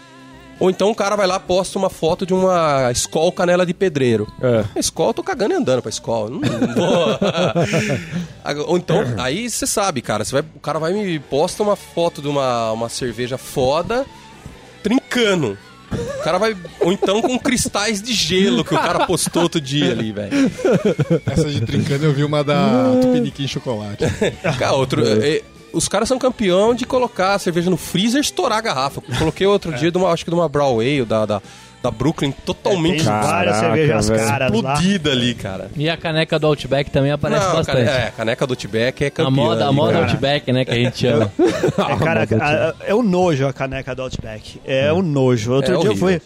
[0.60, 4.28] Ou então o cara vai lá, posta uma foto de uma escola canela de pedreiro.
[4.42, 4.66] É.
[4.76, 6.30] A escola, eu tô cagando e andando pra escola.
[6.30, 7.20] Não, não
[8.68, 12.22] Ou então, aí você sabe, cara, você vai, o cara vai me posta uma foto
[12.22, 14.06] de uma, uma cerveja foda
[14.84, 15.58] trincando.
[15.92, 16.56] O cara vai.
[16.82, 20.52] Ou então com cristais de gelo que o cara postou outro dia ali, velho.
[21.26, 24.06] Essa de trincando eu vi uma da Tupiniquim Chocolate.
[24.60, 25.04] Cara, outro.
[25.04, 25.42] é,
[25.74, 29.02] os caras são campeão de colocar a cerveja no freezer e estourar a garrafa.
[29.18, 31.42] Coloquei outro dia de uma, acho que de uma Brown Ale da, da,
[31.82, 34.74] da Brooklyn totalmente Tem várias Caraca, cervejas caras lá.
[34.74, 35.72] explodida ali, cara.
[35.76, 37.78] E a caneca do Outback também aparece Não, bastante.
[37.86, 39.32] cane- é, a caneca do Outback é a campeã.
[39.32, 40.06] moda, a ali, moda cara.
[40.06, 41.32] Outback, né, que a gente chama.
[41.40, 44.60] É, cara, a- é um nojo a caneca do Outback.
[44.66, 45.54] É um nojo.
[45.54, 46.08] Outro É dia eu horrível.
[46.20, 46.22] fui.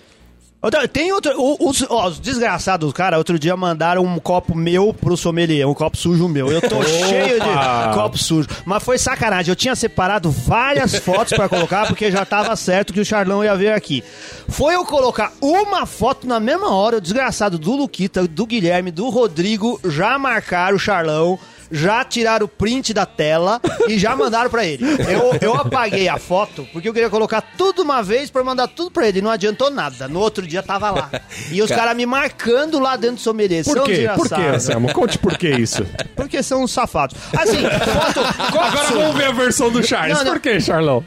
[0.92, 1.34] Tem outro.
[1.60, 5.98] Os, ó, os desgraçados, cara, outro dia mandaram um copo meu pro sommelier, um copo
[5.98, 6.50] sujo meu.
[6.52, 8.48] Eu tô cheio de copo sujo.
[8.64, 9.52] Mas foi sacanagem.
[9.52, 13.56] Eu tinha separado várias fotos pra colocar, porque já tava certo que o Charlão ia
[13.56, 14.04] ver aqui.
[14.48, 19.10] Foi eu colocar uma foto na mesma hora, o desgraçado do Luquita, do Guilherme, do
[19.10, 21.38] Rodrigo, já marcaram o Charlão.
[21.74, 23.60] Já tiraram o print da tela
[23.90, 24.86] e já mandaram pra ele.
[25.10, 28.92] Eu, eu apaguei a foto porque eu queria colocar tudo uma vez pra mandar tudo
[28.92, 29.22] pra ele.
[29.22, 30.08] Não adiantou nada.
[30.08, 31.10] No outro dia tava lá.
[31.52, 31.82] E os Cara.
[31.82, 33.64] caras me marcando lá dentro do sommelier.
[33.64, 34.08] Por quê?
[34.16, 34.42] Por quê.
[34.56, 34.94] Anselmo?
[34.94, 35.84] Conte por que isso.
[36.16, 37.16] Porque são uns safados.
[37.36, 38.20] Assim, foto.
[38.54, 40.18] Agora vamos ver a versão do Charles.
[40.18, 40.32] Não, não.
[40.34, 41.04] Por que, Charlão?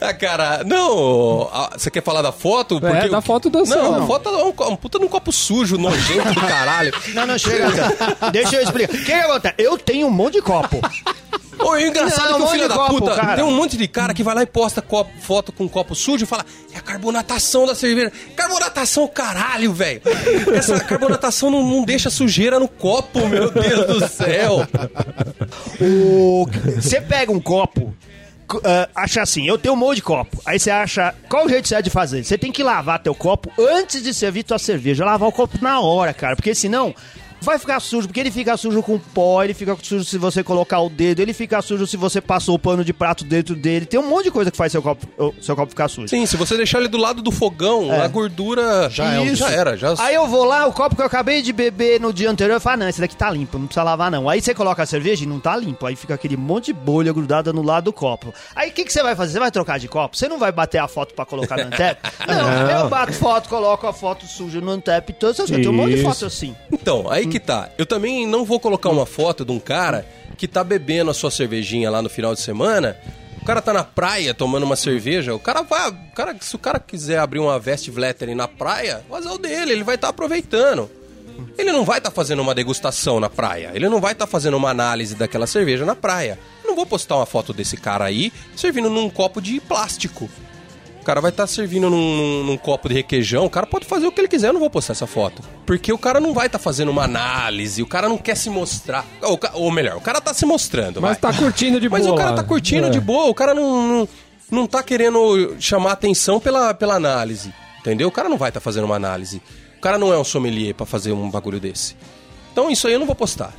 [0.00, 1.48] Ah, cara, não.
[1.52, 2.80] ah, Você quer falar da foto?
[2.86, 6.32] É, da foto do Não, a foto é um, um puta num copo sujo, nojento
[6.32, 6.92] do caralho.
[7.12, 7.70] Não, não, chega.
[7.72, 8.30] cara.
[8.30, 8.94] Deixa eu explicar.
[8.94, 9.54] O que, que acontece?
[9.58, 10.80] Eu tenho um monte de copo.
[11.60, 13.34] Ô, o engraçado Não, é que o um filho da de copo, puta cara.
[13.36, 16.24] tem um monte de cara que vai lá e posta copo- foto com copo sujo
[16.24, 18.10] e fala: é a carbonatação da cerveja.
[18.34, 20.00] Carbonatação, caralho, velho.
[20.54, 24.66] Essa carbonatação não, não deixa sujeira no copo, meu Deus do céu.
[25.80, 26.46] O-
[26.80, 27.94] Você pega um copo,
[28.64, 30.40] ah, acha assim, eu tenho um monte de copo.
[30.46, 32.24] Aí você acha, qual o jeito certo de fazer?
[32.24, 35.04] Você tem que lavar teu copo antes de servir tua cerveja.
[35.04, 36.94] Lavar o copo na hora, cara, porque senão
[37.40, 40.80] vai ficar sujo, porque ele fica sujo com pó, ele fica sujo se você colocar
[40.80, 43.86] o dedo, ele fica sujo se você passou o pano de prato dentro dele.
[43.86, 45.06] Tem um monte de coisa que faz seu copo,
[45.40, 46.08] seu copo ficar sujo.
[46.08, 49.76] Sim, se você deixar ele do lado do fogão, a gordura já, é já era.
[49.76, 49.94] Já...
[49.98, 52.60] Aí eu vou lá, o copo que eu acabei de beber no dia anterior, eu
[52.60, 54.28] falo, não, esse daqui tá limpo, não precisa lavar não.
[54.28, 57.12] Aí você coloca a cerveja e não tá limpo, aí fica aquele monte de bolha
[57.12, 58.32] grudada no lado do copo.
[58.54, 59.32] Aí o que, que você vai fazer?
[59.32, 60.16] Você vai trocar de copo?
[60.16, 62.00] Você não vai bater a foto pra colocar no Antep?
[62.26, 65.96] Não, eu bato foto, coloco a foto suja no Antep, então eu tenho um monte
[65.96, 66.54] de foto assim.
[66.70, 67.70] Então, aí que tá.
[67.78, 71.30] Eu também não vou colocar uma foto de um cara que tá bebendo a sua
[71.30, 72.96] cervejinha lá no final de semana.
[73.40, 75.34] O cara tá na praia tomando uma cerveja.
[75.34, 75.90] O cara vai.
[75.90, 79.72] O cara, se o cara quiser abrir uma Vest Vlettering na praia, o azar dele,
[79.72, 80.90] ele vai estar aproveitando.
[81.56, 83.70] Ele não vai estar fazendo uma degustação na praia.
[83.74, 86.38] Ele não vai estar fazendo uma análise daquela cerveja na praia.
[86.62, 90.28] Eu não vou postar uma foto desse cara aí servindo num copo de plástico.
[91.00, 93.46] O cara vai estar servindo num, num- num copo de requeijão.
[93.46, 95.42] O cara pode fazer o que ele quiser, eu não vou postar essa foto.
[95.66, 99.04] Porque o cara não vai estar fazendo uma análise, o cara não quer se mostrar.
[99.22, 101.00] Ou, ou melhor, o cara tá se mostrando.
[101.00, 101.32] Mas vai.
[101.32, 102.14] tá curtindo de Mas boa.
[102.14, 102.90] o cara tá curtindo É.
[102.90, 104.08] de boa, o cara não, não,
[104.50, 107.52] não tá querendo chamar atenção pela, pela análise.
[107.80, 108.08] Entendeu?
[108.08, 109.40] O cara não vai estar fazendo uma análise.
[109.78, 111.96] O cara não é um sommelier pra fazer um bagulho desse.
[112.52, 113.54] Então isso aí eu não vou postar.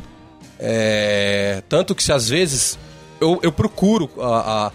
[0.59, 2.77] É, tanto que se às vezes
[3.19, 4.71] eu, eu procuro a, a-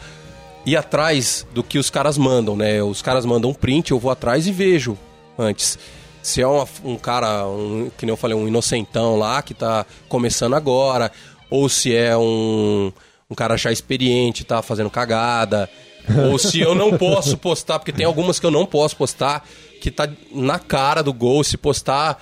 [0.66, 2.83] ir atrás do que os caras mandam, né?
[2.83, 4.98] Os caras mandam um print, eu vou atrás e vejo
[5.38, 5.79] antes.
[6.22, 9.87] Se é uma- um cara, um, que nem eu falei, um inocentão lá que tá
[10.09, 11.12] começando agora,
[11.48, 12.92] ou se é um,
[13.31, 15.70] um cara já experiente, tá fazendo cagada,
[16.31, 19.46] ou se eu não posso postar, porque tem algumas que eu não posso postar,
[19.81, 22.20] que tá na cara do gol, se postar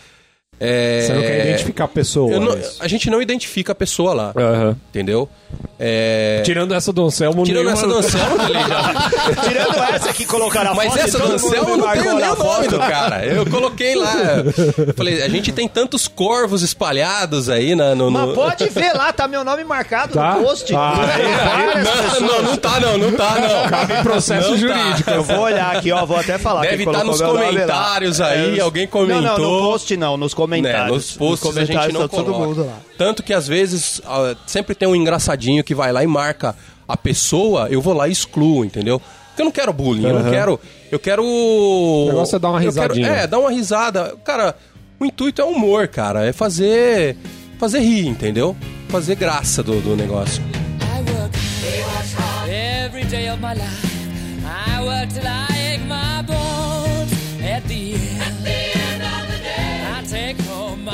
[0.61, 2.39] É, Você não quer identificar a pessoa.
[2.41, 4.77] não- a gente não identifica a pessoa lá, Aham.
[4.91, 5.29] entendeu?
[5.79, 10.73] É, Tirando essa do Anselmo, tirando nenhuma- essa do Anselmo, já- Tirando essa que colocaram
[10.73, 13.25] a Mas foto, e essa do mundo Anselmo não tenho nem o nome do cara.
[13.27, 14.15] Eu coloquei lá.
[14.79, 18.11] Eu Falei, a gente tem tantos corvos espalhados aí na, no.
[18.11, 20.35] Mas no- pode ver lá, tá meu nome marcado Tá?
[20.37, 20.75] no post.
[20.75, 20.95] Ah,
[22.21, 23.69] Não, não, não tá não, não tá não.
[23.71, 24.75] Cabe processo Não tá.
[24.85, 25.11] jurídico.
[25.11, 26.63] Eu vou olhar aqui, ó, vou até falar.
[26.63, 29.61] Deve estar colocou nos comentários aí, É, alguém Não, não, no comentou.
[29.73, 30.91] post não, nos Né, comentários.
[30.91, 32.79] nos posts Nos a gente comentários não tá todo mundo lá.
[32.97, 36.55] Tanto que às vezes ah, sempre tem um engraçadinho que vai lá e marca
[36.87, 39.01] a pessoa, eu vou lá e excluo, entendeu?
[39.29, 40.61] Porque eu não quero bullying, eu não quero.
[40.93, 41.25] Eu quero.
[41.25, 43.09] O negócio é dar uma risadinha.
[43.09, 44.15] é, dar uma risada.
[44.25, 44.55] Cara,
[45.01, 46.25] o intuito é humor, cara.
[46.25, 47.17] É fazer.
[47.59, 48.57] Fazer rir, entendeu?
[48.89, 50.41] Fazer graça do, do negócio.
[50.81, 51.37] I work
[52.49, 53.95] every day of my life.
[54.45, 55.54] I work till I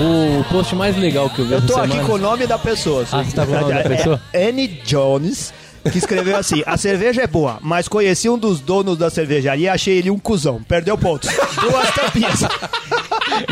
[0.01, 3.05] O post mais legal que eu vi Eu tô aqui com o nome da pessoa.
[3.13, 4.21] Ah, você tá com o nome da pessoa?
[4.33, 5.53] É Annie Jones,
[5.93, 9.69] que escreveu assim: A cerveja é boa, mas conheci um dos donos da cervejaria e
[9.69, 10.63] achei ele um cuzão.
[10.67, 11.29] Perdeu pontos.
[11.61, 12.41] Duas tampinhas.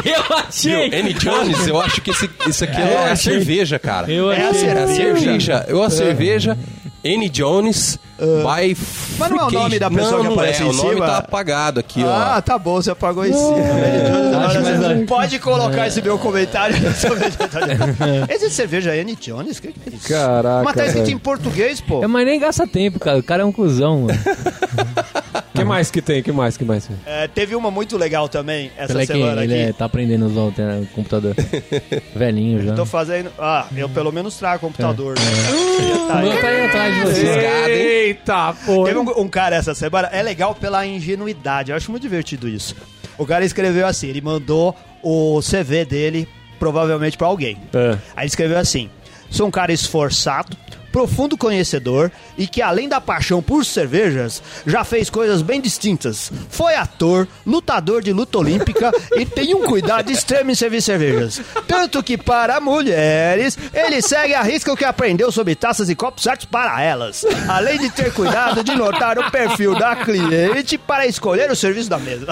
[0.04, 0.86] Eu achei!
[1.00, 3.34] Annie Jones, eu acho que esse, isso aqui é, a achei.
[3.34, 4.10] cerveja, cara.
[4.10, 4.68] Eu É a achei.
[4.68, 5.14] É a cerveja.
[5.20, 5.64] cerveja.
[5.68, 6.58] Eu a cerveja.
[7.04, 8.76] Annie Jones by
[9.18, 10.66] Mas não é o nome da pessoa não, que não aparece é.
[10.66, 11.06] em O nome cima?
[11.06, 12.40] tá apagado aqui, Ah, ó.
[12.40, 13.46] tá bom, você apagou em cima.
[13.56, 16.76] Annie Jones, acho agora mais- você Pode colocar esse meu comentário.
[18.30, 19.58] Existe cerveja Annie Jones?
[19.58, 20.08] O que, que é isso?
[20.08, 22.02] Caraca, Mas tá escrito em português, pô.
[22.02, 23.18] É, mas nem gasta tempo, cara.
[23.18, 24.18] O cara é um cuzão, mano.
[25.68, 26.22] que mais que tem?
[26.22, 26.56] que mais?
[26.56, 26.88] que mais?
[27.06, 29.62] É, teve uma muito legal também essa semana ele aqui.
[29.70, 31.34] é- tá aprendendo a usar o computador.
[32.14, 32.74] Velhinho já.
[32.74, 33.30] Tô fazendo.
[33.38, 35.24] Ah, eu pelo menos trago computador, né?
[35.52, 36.40] O Tá aí.
[36.40, 37.26] tá aí atrás de você.
[37.70, 38.84] Eita, pô.
[38.84, 42.74] Teve um, um cara essa semana, é legal pela ingenuidade, eu acho muito divertido isso.
[43.16, 46.28] O cara escreveu assim, ele mandou o CV dele,
[46.58, 47.56] provavelmente pra alguém.
[47.74, 47.90] É.
[48.16, 48.88] Aí ele escreveu assim:
[49.30, 50.56] sou um cara esforçado,
[50.92, 56.30] profundo conhecedor e que além da paixão por cervejas, já fez coisas bem distintas.
[56.50, 61.40] Foi ator, lutador de luta olímpica e tem um cuidado extremo em servir cervejas.
[61.66, 66.22] Tanto que para mulheres, ele segue a risca o que aprendeu sobre taças e copos
[66.22, 67.24] certos para elas.
[67.48, 71.98] Além de ter cuidado de notar o perfil da cliente para escolher o serviço da
[71.98, 72.26] mesa.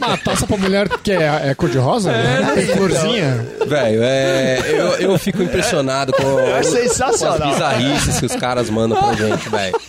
[0.00, 2.10] Ah, taça pra mulher que é, é cor-de-rosa?
[2.12, 3.46] É, Tem florzinha?
[3.66, 7.53] Velho, é, eu, eu fico impressionado com, É com sensacional.
[7.54, 9.80] Bizarrices que os caras mandam pra gente, velho.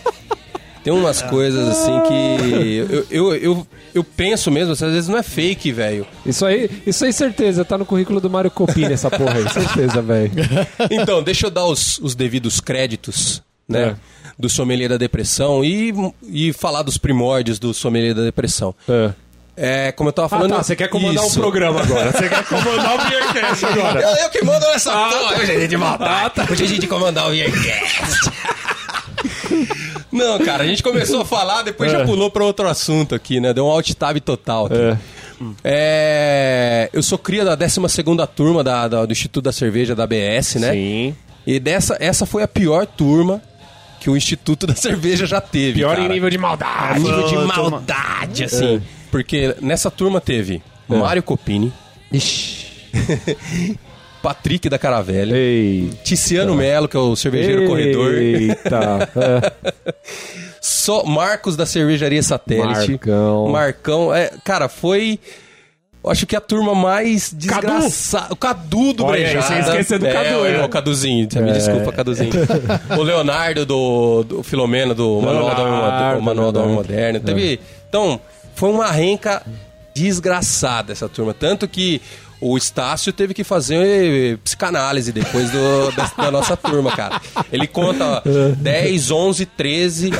[0.83, 5.23] Tem umas coisas assim que eu, eu, eu, eu penso mesmo, às vezes não é
[5.23, 6.05] fake, velho.
[6.23, 7.65] Isso aí, isso aí, certeza.
[7.65, 9.49] Tá no currículo do Mário Copini essa porra aí.
[9.49, 10.31] Certeza, velho.
[10.91, 13.95] Então, deixa eu dar os, os devidos créditos, né?
[14.37, 15.91] Do sommelier da depressão e,
[16.29, 18.75] e falar dos primórdios do sommelier da depressão.
[18.87, 19.11] É.
[19.57, 20.51] É, como eu tava Ah, falando.
[20.55, 20.63] tá.
[20.63, 21.37] Você quer comandar Isso.
[21.39, 22.11] um programa agora.
[22.11, 24.01] Você quer comandar o Beercast agora.
[24.01, 25.39] Eu, eu que mando nessa Ah, porra.
[25.41, 26.41] Hoje é dia de maldade.
[26.51, 28.31] Hoje é dia de comandar o Beercast.
[30.11, 33.53] Não, cara, a gente começou a falar, depois já pulou pra outro assunto aqui, né?
[33.53, 34.75] Deu um alt tab total aqui.
[34.75, 34.97] É.
[35.63, 37.81] É, eu sou cria da 12
[38.33, 40.71] turma da, da- do Instituto da Cerveja da ABS, né?
[40.71, 41.15] Sim.
[41.45, 43.41] E dessa, essa foi a pior turma
[43.99, 45.79] que o Instituto da Cerveja já teve.
[45.79, 46.07] Pior cara.
[46.07, 46.99] em nível de A maldade.
[46.99, 48.81] nível de maldade, assim.
[49.15, 51.71] Porque nessa turma teve Mário Copini,
[54.21, 55.89] Patrick da Caravelha, Ei.
[56.03, 59.09] Ticiano Melo, que é o cervejeiro corredor, Eita.
[59.15, 59.93] É.
[60.59, 63.47] só Marcos da Cervejaria Satélite, Marcão.
[63.47, 65.17] Marcão, é, cara, foi
[66.05, 68.33] acho que a turma mais desgraçada.
[68.33, 69.45] O Cadu do Olha Brejada.
[69.45, 70.65] você esqueceu do é, Cadu, é, hein?
[70.65, 72.31] o Caduzinho, você me desculpa, Caduzinho.
[72.99, 76.73] o Leonardo do, do Filomeno, do Manual da Alma-.
[76.73, 77.21] Moderna.
[77.21, 78.19] Teve, então,
[78.55, 79.43] foi uma renca
[79.93, 81.33] desgraçada essa turma.
[81.33, 82.01] Tanto que
[82.41, 87.21] o Estácio teve que fazer eh, psicanálise depois do- da, da nossa turma, cara.
[87.51, 88.21] Ele conta
[88.57, 90.11] 10, 11, 13.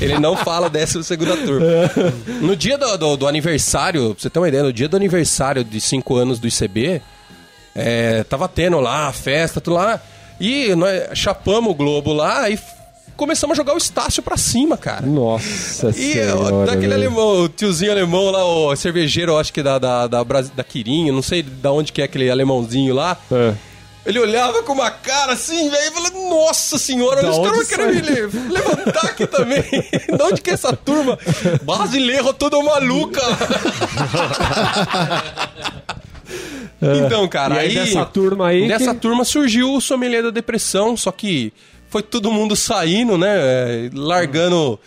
[0.00, 1.66] Ele não fala dessa segunda turma.
[2.40, 5.62] No dia do, do- do aniversário, pra você ter uma ideia, no dia do aniversário
[5.62, 7.02] de 5 anos do ICB,
[7.74, 10.00] é, tava tendo lá a festa, tudo lá.
[10.40, 12.58] E nós chapamos o Globo lá e
[13.16, 15.06] começamos a jogar o Estácio pra cima, cara.
[15.06, 16.54] Nossa E senhora.
[16.54, 16.94] ó, daquele velho.
[17.06, 21.22] alemão, o tiozinho alemão lá, o cervejeiro, acho que da, da, da, da Quirinho, não
[21.22, 23.16] sei da onde que é aquele alemãozinho lá.
[23.30, 23.54] É.
[24.06, 28.02] Ele olhava com uma cara assim, velho, e falava, nossa senhora, Da os caras me
[28.02, 29.62] le- levantar aqui também.
[29.64, 31.18] de onde que é essa turma?
[31.62, 33.22] Brasileiro toda maluca.
[37.06, 40.30] então, cara, E aí, aí, dessa turma aí Dessa que- turma surgiu o sommelier da
[40.30, 41.52] depressão, só que
[41.94, 43.28] foi todo mundo saindo, né?
[43.36, 44.80] é, Largando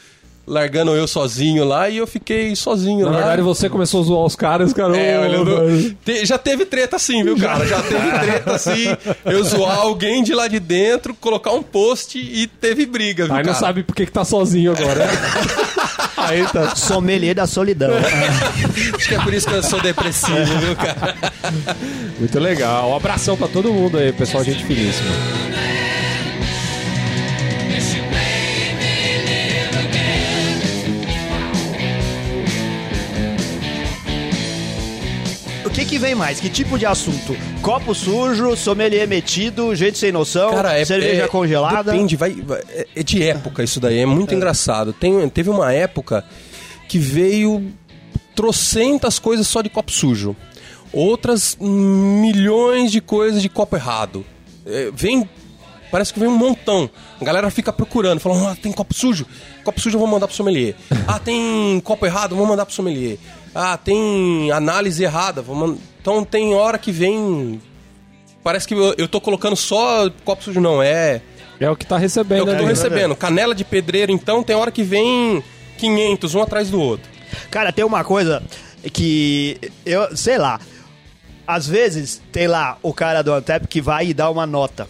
[0.46, 3.17] largando eu sozinho lá e eu fiquei sozinho Na lá.
[3.17, 4.96] verdade, você começou a zoar os caras, cara.
[4.98, 5.96] É, ô, olha, mano.
[6.06, 7.65] te- já teve treta assim, viu, cara?
[7.67, 8.86] Já teve treta assim.
[9.26, 13.43] Eu zoar alguém de lá de dentro, colocar um post e teve briga, viu, Aí
[13.43, 15.06] não sabe por que, que tá sozinho agora.
[16.15, 16.74] Aí tá.
[16.76, 17.91] Sommelier da solidão.
[18.96, 21.15] Acho que é por isso que eu sou depressivo, viu, cara?
[22.20, 22.89] Muito legal.
[22.91, 25.12] Um abração pra todo mundo aí, pessoal, gente finíssima.
[35.88, 36.39] Que que vem mais?
[36.39, 37.36] Que tipo de assunto?
[37.62, 40.52] Copo sujo, sommelier metido, gente sem noção,
[40.86, 41.91] cerveja é- congelada.
[41.91, 44.91] Depende, vai, vai- é- é de época isso daí, é muito engraçado.
[44.91, 46.26] Tem, teve uma época
[46.89, 47.71] que veio
[48.36, 50.36] trocentas coisas só de copo sujo.
[50.91, 54.26] Outras milhões de coisas de copo errado.
[54.65, 55.28] É, vem.
[55.89, 56.89] Parece que vem um montão.
[57.19, 59.26] A galera fica procurando, falando: ah, tem copo sujo.
[59.63, 60.76] Copo sujo eu vou mandar pro sommelier.
[61.08, 63.17] ah, tem copo errado, vou mandar pro sommelier.
[63.60, 65.41] Ah, tem análise errada.
[65.41, 67.60] Man- Então tem hora que vem
[68.43, 70.82] Parece que eu, eu tô colocando só copo sujo, não.
[70.82, 71.22] É,
[71.60, 72.70] É o que tá é recebendo o que eu tô ali, né?
[72.70, 73.15] recebendo.
[73.15, 75.43] Canela de pedreiro, então, tem hora que vem
[75.78, 77.10] 500, um atrás do outro.
[77.52, 78.41] Cara, tem uma coisa
[78.93, 80.60] que eu, sei lá.
[81.46, 84.88] Às vezes tem lá o cara do Antep que vai e dá uma nota.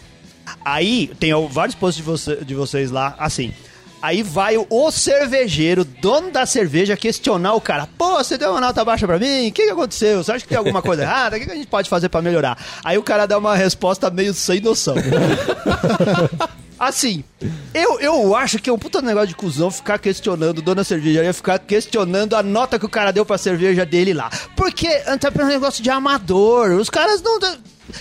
[0.64, 3.54] Aí tem vários posts de, você- de vocês lá, assim.
[4.02, 7.88] Aí vai o, cervejeiro, dono da cerveja, questionar o cara.
[7.98, 9.48] Pô, você deu uma nota baixa pra mim?
[9.48, 10.24] O que, que aconteceu?
[10.24, 11.36] Você acha que tem alguma coisa errada?
[11.36, 12.58] O que, que a gente pode fazer pra melhorar?
[12.84, 14.96] Aí o cara dá uma resposta meio sem noção.
[16.80, 17.24] Assim,
[17.74, 21.58] eu, eu acho que é um puta negócio de cuzão ficar questionando, dona cervejaria ficar
[21.58, 24.30] questionando a nota que o cara deu pra cerveja dele lá.
[24.56, 26.72] Porque Antep é um negócio de amador.
[26.74, 27.40] Os caras não.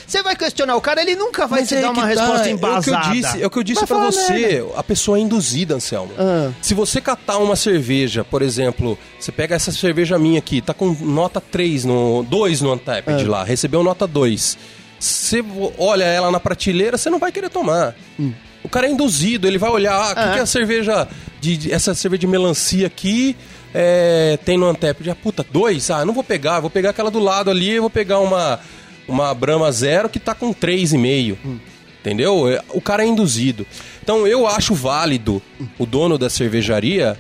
[0.07, 2.33] Você vai questionar o cara, ele nunca vai Mas te aí dar uma tá, resposta
[2.33, 3.15] É o que eu embasada.
[3.15, 4.33] disse, é o que eu disse falar você.
[4.33, 4.67] merda.
[4.77, 6.13] A pessoa é induzida, Anselmo.
[6.19, 6.51] Ah.
[6.61, 10.91] Se você catar uma cerveja, por exemplo, você pega essa cerveja minha aqui, tá com
[11.01, 13.29] nota 3 no 2 no Antep de Ah.
[13.31, 14.59] lá, recebeu nota 2.
[14.99, 17.95] Você vo- olha ela na prateleira, você não vai querer tomar.
[18.19, 18.33] Hum.
[18.65, 21.07] O cara é induzido, ele vai olhar, ah, o que, que é a cerveja
[21.41, 23.37] de, de- essa cerveja de melancia aqui
[23.73, 25.05] é, tem no Antep?
[25.05, 25.91] Já, puta, dois?
[25.91, 28.59] Ah, não vou pegar, vou pegar aquela do lado ali, vou pegar uma
[29.09, 31.37] uma Brahma Zero que tá com 3,5.
[32.01, 32.49] Entendeu?
[32.49, 33.67] É, O cara é induzido.
[34.03, 35.43] Então eu acho válido
[35.79, 37.17] o dono da cervejaria.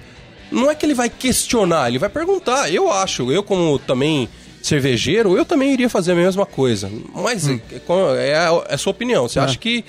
[0.51, 2.73] Não é que ele vai questionar, ele vai perguntar.
[2.73, 4.29] Eu acho, eu como também
[4.63, 6.91] cervejeiro, eu também iria fazer a mesma coisa.
[7.15, 7.61] Mas é,
[8.31, 9.29] é, a- é a sua opinião.
[9.29, 9.85] Você acha que.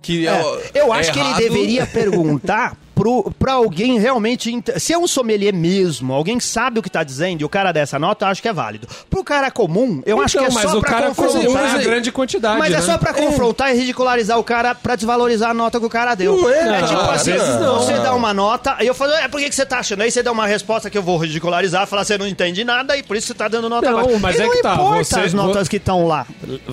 [0.00, 0.42] que É,
[0.74, 4.52] eu acho é que ele deveria perguntar pro, pra alguém realmente.
[4.78, 7.98] Se é um sommelier mesmo, alguém sabe o que tá dizendo e o cara dessa
[7.98, 8.86] nota, eu acho que é válido.
[9.10, 11.42] Pro cara comum, eu acho que é Então, mas só o pra cara confrontar.
[11.44, 12.82] comum é a grande quantidade, Mas é né?
[12.82, 16.36] só pra confrontar e ridicularizar o cara pra desvalorizar a nota que o cara deu.
[16.36, 17.78] Não é, é tipo assim, não.
[17.78, 20.02] você dá uma nota, aí eu falo, é por que que você tá achando?
[20.02, 23.02] Aí você dá uma resposta que eu vou ridicularizar, falar você não entende nada e
[23.02, 25.32] por isso você tá dando nota Não, mas e é não que tá, você- as
[25.34, 26.26] notas que estão lá.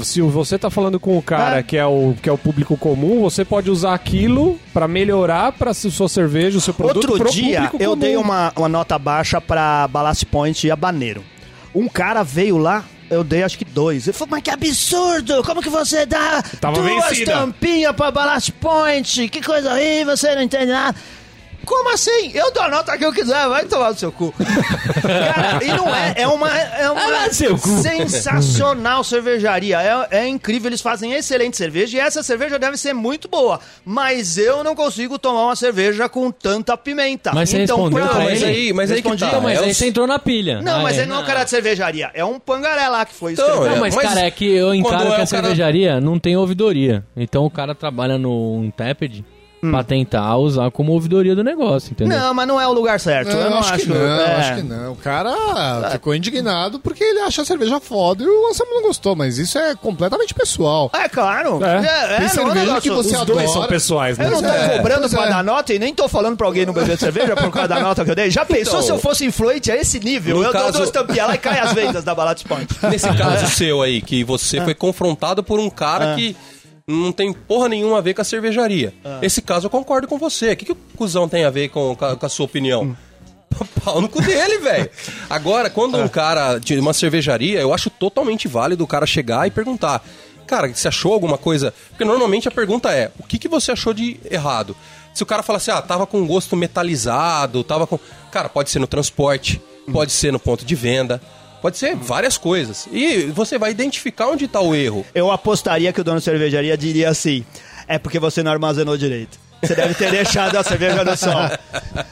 [0.03, 1.63] Se você tá falando com o cara É.
[1.63, 5.73] que, é o, que é o público comum, você pode usar aquilo pra melhorar pra
[5.73, 9.39] su- sua cerveja, o seu produto Outro pro dia eu dei uma, uma nota baixa
[9.39, 11.23] pra Ballast Point e Habaneiro.
[11.73, 14.07] Um cara veio lá, eu dei acho que dois.
[14.07, 15.43] Ele falou, mas que absurdo!
[15.43, 17.31] Como que você dá Tava duas vencida.
[17.33, 19.29] tampinhas pra Ballast Point?
[19.29, 20.95] Que coisa aí, você não entende nada.
[21.65, 22.31] Como assim?
[22.33, 24.33] Eu dou a nota que eu quiser, vai tomar no seu cu.
[25.01, 27.01] Cara, e não é, é uma, é uma
[27.61, 27.81] cu.
[27.81, 29.79] sensacional cervejaria.
[30.11, 33.59] É, é incrível, eles fazem excelente cerveja e essa cerveja deve ser muito boa.
[33.85, 37.31] Mas eu não consigo tomar uma cerveja com tanta pimenta.
[37.33, 38.51] Mas você então, respondeu pra mas ele?
[38.51, 40.61] aí- mas aí que Respondi, tá, Mas é aí você entrou na pilha.
[40.61, 42.09] Não, Ah, mas ele não é um cara de cervejaria.
[42.13, 43.69] É um pangaré lá que foi Então, escrever.
[43.69, 45.99] Não, É, mas, mas cara, é que eu encaro é que a o cara- cervejaria
[46.01, 47.03] não tem ouvidoria.
[47.15, 48.63] Então o cara trabalha no
[49.61, 52.17] Untapped pra tentar usar como ouvidoria do negócio, entendeu?
[52.17, 53.29] Não, mas não é o lugar certo.
[53.33, 53.83] Não, eu não acho, acho.
[53.85, 54.35] que não, é.
[54.35, 54.91] acho que não.
[54.93, 59.15] O cara ficou indignado porque ele acha a cerveja foda e o Anselmo não gostou,
[59.15, 60.89] mas isso é completamente pessoal.
[60.93, 61.59] É claro.
[61.63, 61.67] É.
[61.67, 63.47] É, é, Tem não é cerveja negócio- que você Os dois adora.
[63.47, 64.25] são pessoais, né?
[64.25, 65.29] Eu não tô É, cobrando pois pra é.
[65.29, 68.05] dar nota e nem tô falando pra alguém não beber cerveja por causa da nota
[68.05, 68.29] que eu dei.
[68.31, 70.37] Já pensou Então, se eu fosse influente a esse nível?
[70.37, 72.67] no Eu dou caso- duas tampinhas lá e cai as vendas da Balatos Point.
[72.83, 76.35] Nesse caso seu aí, que você foi confrontado por um cara que
[76.89, 78.93] não tem porra nenhuma a ver com a cervejaria.
[79.21, 80.53] Esse caso eu concordo com você.
[80.53, 82.97] O que, que o cuzão tem a ver com, com a, com a sua opinião?
[83.83, 84.89] Pau no cu dele, velho.
[85.29, 89.51] Agora, quando um cara de uma cervejaria, eu acho totalmente válido o cara chegar e
[89.51, 90.03] perguntar.
[90.47, 91.73] Cara, você achou alguma coisa?
[91.89, 94.75] Porque normalmente a pergunta é: o que, que você achou de errado?
[95.13, 97.99] Se o cara fala assim, ah, tava com gosto metalizado, tava com.
[98.31, 99.61] Cara, pode ser no transporte,
[99.91, 101.21] pode ser no ponto de venda,
[101.61, 102.87] pode ser várias coisas.
[102.91, 105.05] E você vai identificar onde tá o erro.
[105.13, 107.43] Eu apostaria que o dono de cervejaria diria assim:
[107.87, 109.37] é porque você não armazenou direito.
[109.61, 111.33] Você deve ter deixado a cerveja no sol.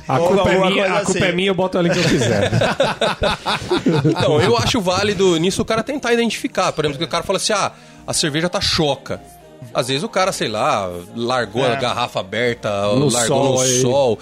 [0.08, 1.24] A Ou culpa, é minha, a culpa assim.
[1.24, 2.52] é minha, eu boto ali que eu quiser.
[4.06, 6.72] Então, eu acho válido nisso o cara tentar identificar.
[6.72, 7.72] Por exemplo, que o cara fala assim: ah,
[8.06, 9.22] a cerveja tá choca.
[9.74, 13.82] Às vezes o cara, sei lá, largou a garrafa aberta, No largou sol no aí.
[13.82, 14.20] sol.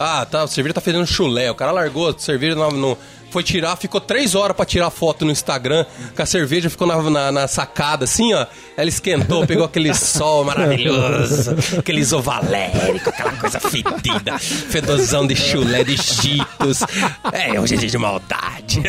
[0.00, 1.50] Ah, tá, a cerveja tá fedendo chulé.
[1.50, 2.98] O cara largou a cerveja no, no-
[3.30, 5.84] foi tirar, ficou três horas pra tirar foto no Instagram,
[6.16, 8.46] que a cerveja ficou na, na- na sacada, assim, ó.
[8.76, 15.96] Ela esquentou, pegou aquele sol maravilhoso, aquele isovalérico, aquela coisa fedida, fedozão de chulé, de
[16.02, 16.80] cheetos.
[17.32, 18.82] É, hoje é dia de maldade.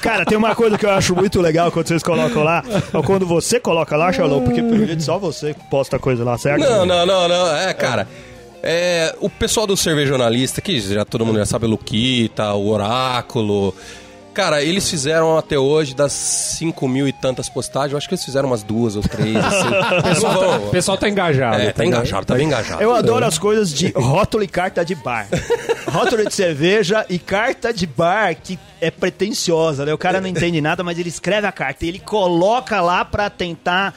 [0.00, 3.26] Cara, tem uma coisa que eu acho muito legal quando vocês colocam lá, ou quando
[3.26, 6.60] você coloca lá, Charlot, porque pelo jeito só você posta coisa lá, certo?
[6.60, 7.56] Não, não, não, não.
[7.56, 8.08] É, cara.
[8.26, 8.29] É,
[9.20, 13.74] o pessoal do Cervejonalista, que já todo mundo já sabe, o Luquita, o Oráculo.
[14.32, 18.24] Cara, eles fizeram até hoje das 5 mil e tantas postagens, eu acho que eles
[18.24, 19.70] fizeram umas duas ou três, assim.
[20.22, 21.60] Não vão- O pessoal tá engajado.
[21.60, 22.80] É, tá engajado, tá bem engajado.
[22.80, 25.26] Eu adoro as coisas de rótulo e carta de bar.
[25.90, 29.92] Rótulo de cerveja e carta de bar, que é pretensiosa, né?
[29.92, 33.28] O cara não entende nada, mas ele escreve a carta e ele coloca lá pra
[33.28, 33.92] tentar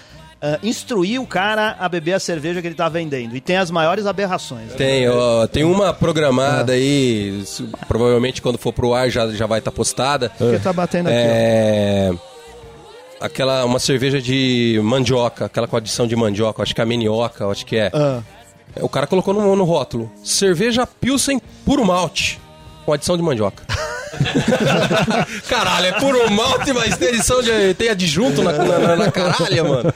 [0.45, 3.33] ah, instruir o cara a beber a cerveja que ele tá vendendo.
[3.33, 4.73] E tem as maiores aberrações.
[4.73, 9.59] Tem, ó, tem uma programada aí, isso, provavelmente quando for pro ar já, já vai
[9.59, 10.29] estar postada.
[10.37, 12.11] Porque tá batendo aqui, É.
[13.21, 17.47] Aquela, uma cerveja de mandioca, aquela com adição de mandioca, acho que é a menioca,
[17.47, 17.89] acho que é.
[17.93, 17.97] ó.
[17.97, 18.23] Ah.
[18.81, 22.37] O cara colocou no, no rótulo: cerveja Pilsen puro malte,
[22.85, 23.63] com adição de mandioca.
[25.47, 27.73] Caralho, é puro malte, mas tem adição de.
[27.73, 29.93] tem adjunto na, na, na- caralha, mano.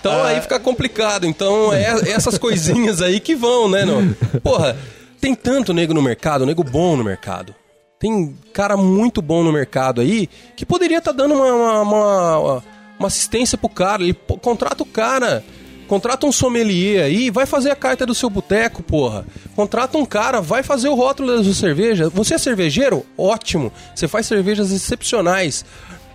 [0.00, 1.26] Então aí fica complicado.
[1.26, 4.14] Então é essas coisinhas aí que vão, né, não?
[4.42, 4.76] Porra,
[5.20, 7.54] tem tanto nego no mercado, nego bom no mercado.
[7.98, 11.52] Tem cara muito bom no mercado aí que poderia estar dando uma,
[11.82, 12.64] uma, uma-
[12.98, 14.02] uma assistência pro cara.
[14.02, 15.42] Ele contrata o cara.
[15.88, 19.24] Contrata um sommelier aí, vai fazer a carta do seu boteco, porra.
[19.54, 22.08] Contrata um cara, vai fazer o rótulo da sua cerveja.
[22.10, 23.04] Você é cervejeiro?
[23.18, 23.72] Ótimo.
[23.94, 25.64] Você faz cervejas excepcionais.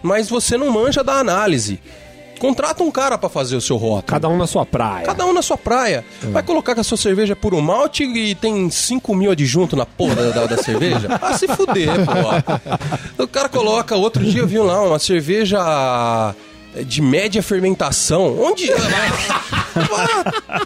[0.02, 1.80] Mas você não manja da análise.
[2.40, 4.04] Contrata um cara pra fazer o seu rótulo.
[4.04, 5.06] Cada um na sua praia.
[5.06, 6.06] Cada um na sua praia.
[6.32, 9.86] Vai colocar que a sua cerveja é puro malte e tem 5 mil adjunto na
[9.86, 11.10] porra da, da- da cerveja?
[11.22, 12.44] Ah, se fuder, porra.
[13.18, 15.60] O cara coloca, outro dia eu vi lá uma cerveja
[16.86, 18.40] de média fermentação.
[18.40, 18.72] Onde.
[18.72, 20.62] Ah,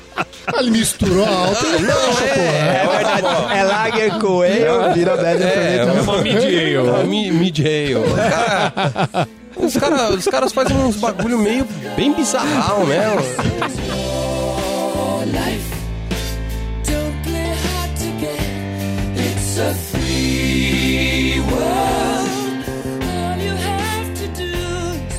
[0.60, 3.58] Ele misturou a alta e não, é, É verdade.
[3.58, 5.98] É Lager com ale, vira média É, fermentação.
[5.98, 7.08] é uma mid-ale.
[7.08, 7.96] Mi- Mid-ale.
[9.56, 13.16] Os, cara, os caras fazem uns bagulho meio bem bizarral, né?
[15.26, 15.74] life.
[16.86, 18.40] Don't play hard to get.
[19.18, 20.53] It's a free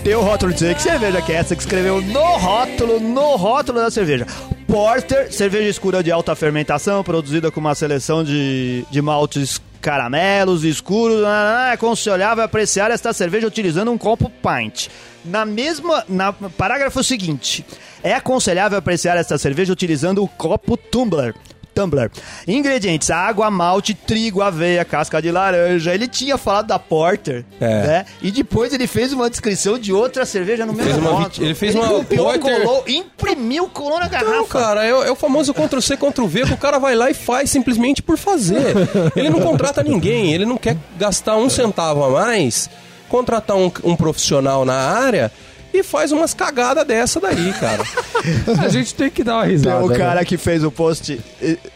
[0.05, 0.75] Tem o rótulo de.
[0.75, 4.27] Que cerveja que é essa que escreveu no rótulo, no rótulo da cerveja?
[4.67, 11.25] Porter, cerveja escura de alta fermentação, produzida com uma seleção de, de maltes caramelos escuros.
[11.25, 14.89] Ah, É aconselhável apreciar esta cerveja utilizando um copo pint.
[15.25, 17.65] Na mesma, na parágrafo seguinte,
[18.03, 21.35] é aconselhável apreciar esta cerveja utilizando o copo tumbler.
[21.75, 22.11] Tumbler.
[22.47, 25.93] Ingredientes: água, malte, trigo, aveia, casca de laranja.
[25.95, 27.87] Ele tinha falado da Porter, É.
[27.87, 28.05] né?
[28.23, 31.75] E depois ele fez uma descrição de outra cerveja no mesmo fez uma ele fez
[31.75, 34.45] uma copiou, Porter- colou, imprimiu, colou na Não, garrafa.
[34.59, 38.03] cara, é, é o famoso Ctrl-C, Ctrl-V, que o cara vai lá e faz simplesmente
[38.03, 38.75] por fazer.
[39.17, 42.69] Ele não contrata ninguém, ele não quer gastar um centavo a mais,
[43.09, 45.31] contratar um, um profissional na área
[45.75, 47.83] e faz umas cagadas dessa daí, cara.
[48.65, 49.85] A gente tem que dar uma Tem risada.
[49.85, 49.99] o né?
[49.99, 51.21] cara que fez o post.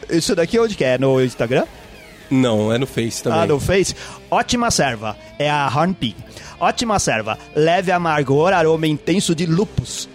[0.09, 0.97] Isso daqui onde que é?
[0.97, 1.65] No Instagram?
[2.31, 3.41] Não, é no Face também.
[3.41, 3.95] Ah, no Face?
[4.31, 5.17] Ótima serva.
[5.39, 6.15] É a Hornpig.
[6.61, 7.37] Ótima serva.
[7.57, 10.09] Leve amargor, aroma intenso de lupus.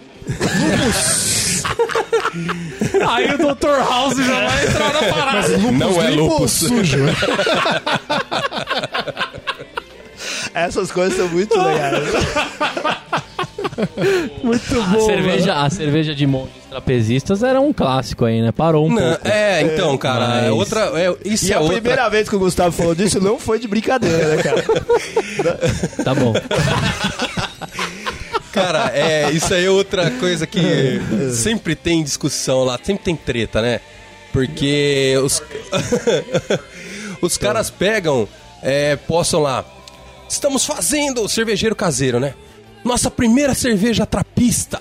[3.06, 3.78] Aí o Dr.
[3.88, 5.58] House já vai entrar na parada.
[5.58, 6.52] não é limpo ou lupus.
[6.52, 6.98] sujo.
[10.54, 12.04] Essas coisas são muito legais.
[14.42, 15.06] Muito A bom.
[15.06, 18.50] cerveja, a cerveja de monges trapezistas era um clássico aí, né?
[18.52, 19.28] Parou um Não, pouco.
[19.28, 20.80] é, então, cara, Mas- é outra.
[21.00, 21.80] É, isso E é a outra.
[21.80, 24.64] primeira vez que o Gustavo falou disso não foi de brincadeira, né, cara?
[26.04, 26.32] Tá bom.
[28.52, 31.00] Cara, é, isso aí é outra coisa que
[31.32, 33.80] sempre tem discussão lá, sempre tem treta, né?
[34.32, 35.42] Porque os,
[37.20, 38.28] os caras pegam,
[38.62, 39.64] é, postam lá,
[40.28, 42.34] estamos fazendo o cervejeiro caseiro, né?
[42.84, 44.80] Nossa primeira cerveja trapista,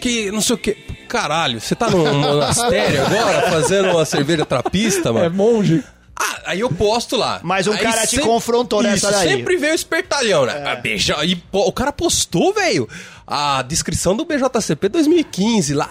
[0.00, 0.72] que não sei o que.
[1.08, 5.34] Caralho, você tá num monastério agora fazendo uma cerveja trapista, É mano?
[5.34, 5.82] monge.
[6.20, 7.38] Ah, aí eu posto lá.
[7.44, 9.28] Mas um Aí cara te sempre- confrontou nessa Isso, daí.
[9.28, 10.64] sempre veio o espertalhão, né?
[10.66, 11.24] Ah, beija...
[11.24, 12.88] E pô, o cara postou, velho,
[13.24, 15.90] a descrição do BJCP 2015 lá.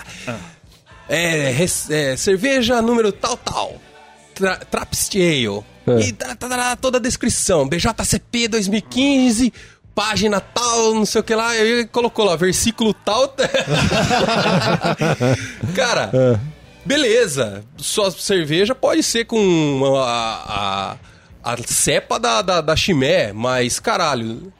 [1.07, 3.81] é, res- é, cerveja número tal, tal.
[4.35, 5.63] Tra Trappist Ale.
[5.87, 5.99] É.
[6.07, 7.65] E tá, tá, tá, toda a descrição.
[7.67, 9.53] BJCP 2015,
[9.97, 11.57] página tal, não sei o que lá.
[11.57, 13.33] Ele colocou lá, versículo tal.
[15.75, 16.39] Cara,
[16.85, 17.63] beleza.
[17.77, 20.97] Sua cerveja pode ser com a,
[21.43, 24.53] a, a cepa da, da, da chimé, mas caralho.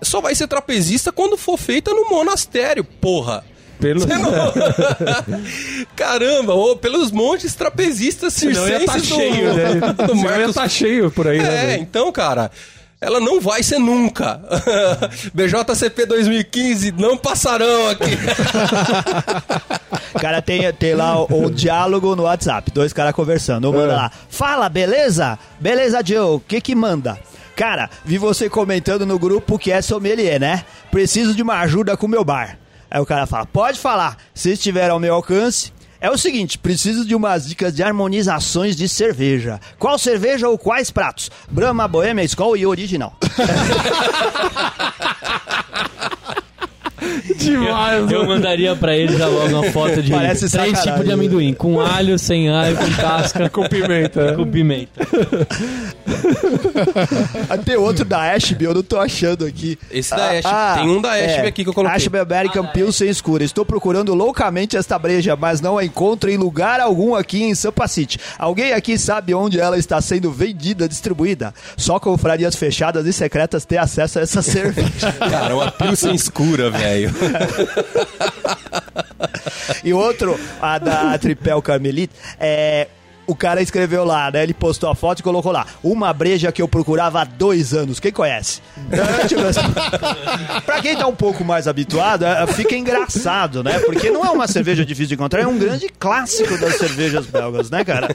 [0.00, 3.42] Só vai ser trapezista quando for feita no monastério, porra.
[3.80, 4.06] Pelo...
[5.96, 9.74] Caramba, ô, pelos montes trapezistas Senão ia circenses tá do, cheio, né?
[10.06, 11.74] do Senão ia Marcos tá cheio por aí, né?
[11.74, 12.52] é, então, cara,
[13.04, 14.40] ela não vai ser nunca.
[15.34, 18.16] BJCP 2015 não passarão aqui.
[20.20, 23.68] Cara, tem, tem lá o, o diálogo no WhatsApp, dois caras conversando.
[23.68, 23.96] Um manda É.
[23.96, 25.38] lá, fala, beleza?
[25.60, 27.18] Beleza, Joe, o que que manda?
[27.56, 30.64] Cara, vi você comentando no grupo que é sommelier, né?
[30.90, 32.58] Preciso de uma ajuda com o meu bar.
[32.90, 35.72] Aí o cara fala, pode falar, se estiver ao meu alcance.
[36.04, 39.58] É o seguinte, preciso de umas dicas de harmonizações de cerveja.
[39.78, 41.30] Qual cerveja ou quais pratos?
[41.50, 43.16] Brahma, Bohemia, Skol e Original.
[47.36, 51.52] Demais, Eu mandaria pra ele já logo uma foto de Parece três tipos de amendoim.
[51.54, 54.34] Com alho, sem alho, com casca, Com pimenta.
[54.34, 54.90] com pimenta.
[57.48, 59.78] Ah, Tem outro da Ashby, eu não tô achando aqui.
[59.90, 61.96] Esse da Ashby, tem um da Ashby aqui que eu coloquei.
[61.96, 63.44] Ashby American Pilsen escura.
[63.44, 67.86] Estou procurando loucamente esta breja, mas não a encontro em lugar algum aqui em Sampa
[67.88, 68.18] City.
[68.38, 71.54] Alguém aqui sabe onde ela está sendo vendida, distribuída?
[71.76, 75.12] Só confrarias fechadas e secretas têm acesso a essa cerveja.
[75.18, 76.93] Cara, uma pilsen escura, velho.
[79.82, 82.88] E outro, a da Tripel Carmelite, é...
[83.26, 84.42] O cara escreveu lá, né?
[84.42, 85.66] Ele postou a foto e colocou lá.
[85.82, 87.98] Uma breja que eu procurava há dois anos.
[87.98, 88.60] Quem conhece?
[90.66, 93.78] Pra quem tá um pouco mais habituado, é, fica engraçado, né?
[93.78, 97.70] Porque não é uma cerveja difícil de encontrar, é um grande clássico das cervejas belgas,
[97.70, 98.14] né, cara?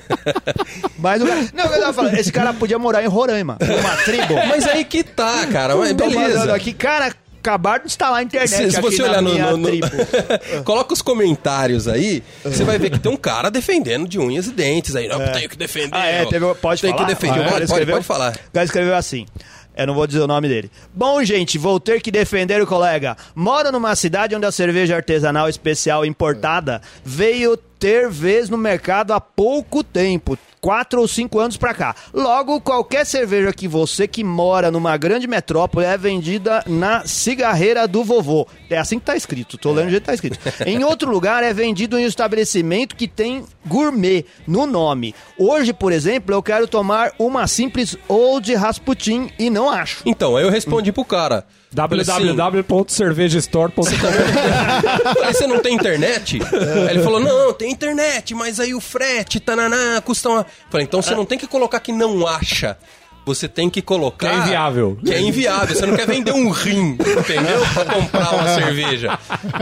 [0.99, 4.35] Mas o cara, não, eu tava falando, esse cara podia morar em Roraima, numa tribo.
[4.47, 5.75] Mas aí que tá, cara.
[5.75, 6.53] Mas Tô falando beleza.
[6.53, 9.69] aqui, cara, acabaram de instalar a internet Se, você olhar no, no-.
[10.63, 14.51] Coloca os comentários aí, você vai ver que tem um cara defendendo de unhas e
[14.51, 15.07] dentes aí.
[15.07, 15.95] Não, tenho que defender.
[15.95, 17.05] Ah, é, teve, pode tem falar?
[17.05, 17.39] que defender.
[17.39, 17.49] Ah, é?
[17.49, 17.95] pode, escreveu?
[17.95, 18.31] pode falar.
[18.33, 19.25] O cara escreveu assim.
[19.75, 20.69] Eu não vou dizer o nome dele.
[20.93, 23.15] Bom, gente, vou ter que defender o colega.
[23.33, 29.21] Moro numa cidade onde a cerveja artesanal especial importada veio ter vez no mercado há
[29.21, 30.37] pouco tempo.
[30.61, 31.95] Quatro ou cinco anos pra cá.
[32.13, 38.03] Logo, qualquer cerveja que você que mora numa grande metrópole é vendida na cigarreira do
[38.03, 38.47] vovô.
[38.69, 40.39] É assim que tá escrito, tô lendo o jeito que tá escrito.
[40.67, 45.15] Em outro lugar é vendido em um estabelecimento que tem gourmet no nome.
[45.37, 50.03] Hoje, por exemplo, eu quero tomar uma simples Old Rasputin e não acho.
[50.05, 51.45] Então, aí eu respondi pro cara.
[51.71, 56.39] Www.cervejastore.com Falei, você não tem internet?
[56.41, 60.45] Aí ele falou, não, tem internet, mas aí o frete, tananá, custa uma...
[60.69, 62.77] Falei, então você não tem que colocar que não acha.
[63.25, 64.29] Você tem que colocar...
[64.29, 64.97] Que é inviável.
[65.05, 65.75] Que é inviável.
[65.75, 67.61] Você não quer vender um rim, entendeu?
[67.75, 69.19] Pra comprar uma cerveja.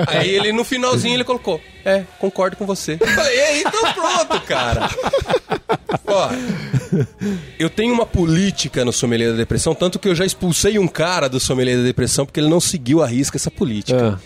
[0.08, 2.98] Aí ele, no finalzinho, ele colocou, é, concordo com você.
[2.98, 4.90] Falei, e aí, então pronto, cara.
[6.06, 6.30] Ó,
[7.58, 11.30] eu tenho uma política no Sommelier da Depressão, tanto que eu já expulsei um cara
[11.30, 14.20] do Sommelier da Depressão porque ele não seguiu a risca essa política.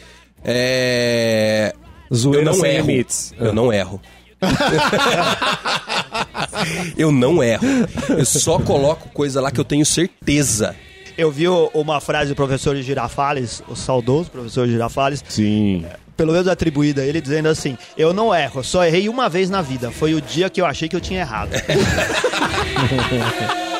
[0.43, 1.73] É...
[2.13, 2.87] Zoeira eu não erro.
[2.87, 3.33] limites.
[3.39, 4.01] Eu não erro.
[6.97, 7.63] eu não erro.
[8.09, 10.75] Eu só coloco coisa lá que eu tenho certeza.
[11.21, 15.85] Eu vi uma frase do professor Girafales, o saudoso professor Girafales, Sim.
[16.17, 19.61] pelo menos atribuída a ele, dizendo assim: Eu não erro, só errei uma vez na
[19.61, 19.91] vida.
[19.91, 21.51] Foi o dia que eu achei que eu tinha errado.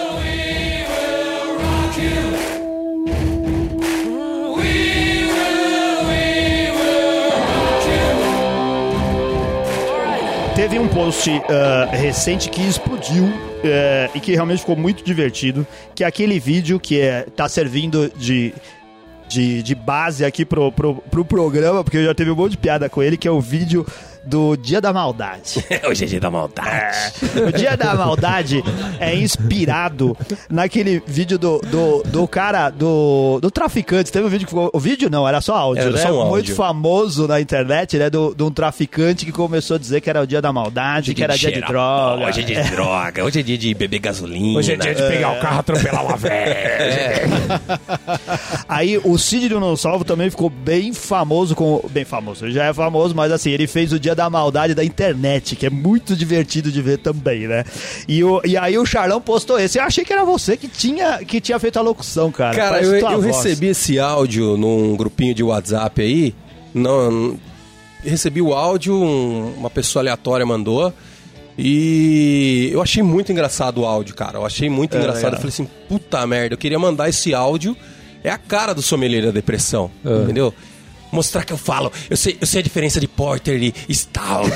[10.62, 13.34] Teve um post ah, recente que explodiu
[13.64, 18.12] eh, e que realmente ficou muito divertido, que é aquele vídeo que é, tá servindo
[18.16, 18.54] de,
[19.28, 22.58] de, de base aqui pro, pro, pro programa, porque eu já teve um monte de
[22.60, 23.88] piada com ele, que é o vídeo
[24.24, 25.64] do Dia da Maldade.
[25.88, 27.14] Hoje é dia da maldade.
[27.48, 28.64] O Dia da Maldade
[29.00, 30.16] é inspirado
[30.50, 34.12] naquele vídeo do, do, do cara, do, do traficante.
[34.12, 34.70] Teve um vídeo que ficou.
[34.74, 35.98] O vídeo não, era só áudio, Era né?
[35.98, 36.32] só um áudio.
[36.32, 38.10] Muito famoso na internet, né?
[38.10, 41.24] Do, de um traficante que começou a dizer que era o Dia da Maldade, que
[41.24, 42.26] era dia de droga.
[42.28, 43.24] Hoje é dia de droga.
[43.24, 44.60] Hoje é dia de beber gasolina.
[44.60, 46.58] Hoje é dia de pegar o carro, atropelar uma velha.
[48.68, 51.82] Aí o Cid do Não Salvo também ficou bem famoso com.
[51.90, 54.84] Bem famoso, ele já é famoso, mas assim, ele fez o Dia da Maldade da
[54.84, 57.64] internet, que é muito divertido de ver também, né?
[58.08, 59.78] E, o, e aí o Charlão postou esse.
[59.78, 62.56] Eu achei que era você que tinha, que tinha feito a locução, cara.
[62.56, 66.36] Cara, eu, eu recebi esse áudio num grupinho de WhatsApp aí.
[66.74, 67.38] Não,
[68.04, 70.94] recebi o áudio, um- uma pessoa aleatória mandou.
[71.58, 74.38] E eu achei muito engraçado o áudio, cara.
[74.38, 75.24] Eu achei muito engraçado.
[75.26, 75.34] legal.
[75.34, 77.76] Eu falei assim, puta merda, eu queria mandar esse áudio.
[78.24, 79.90] É a cara do sommelier da depressão,
[80.24, 80.54] entendeu?
[81.12, 84.50] Mostrar que eu falo, eu sei, eu sei a diferença de porter e stout.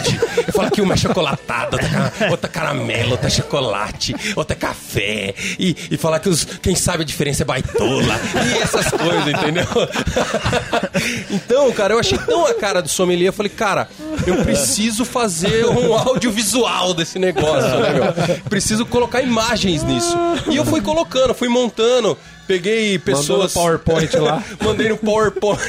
[0.47, 5.34] Eu falo que uma é chocolatada, outra, ca- outra caramelo, outra chocolate, outra café.
[5.60, 8.20] E, e falar que os, quem sabe a diferença é baitola.
[8.53, 9.66] E essas coisas, entendeu?
[11.30, 13.28] Então, cara, eu achei tão a cara do sommelier.
[13.30, 13.89] Eu falei, cara,
[14.26, 18.41] eu preciso fazer um audiovisual desse negócio, né, meu?
[18.49, 20.16] Preciso colocar imagens nisso.
[20.49, 22.18] E eu fui colocando, fui montando.
[22.47, 23.27] Peguei pessoas.
[23.27, 24.43] Mandou no PowerPoint lá.
[24.63, 25.59] Mandei no PowerPoint.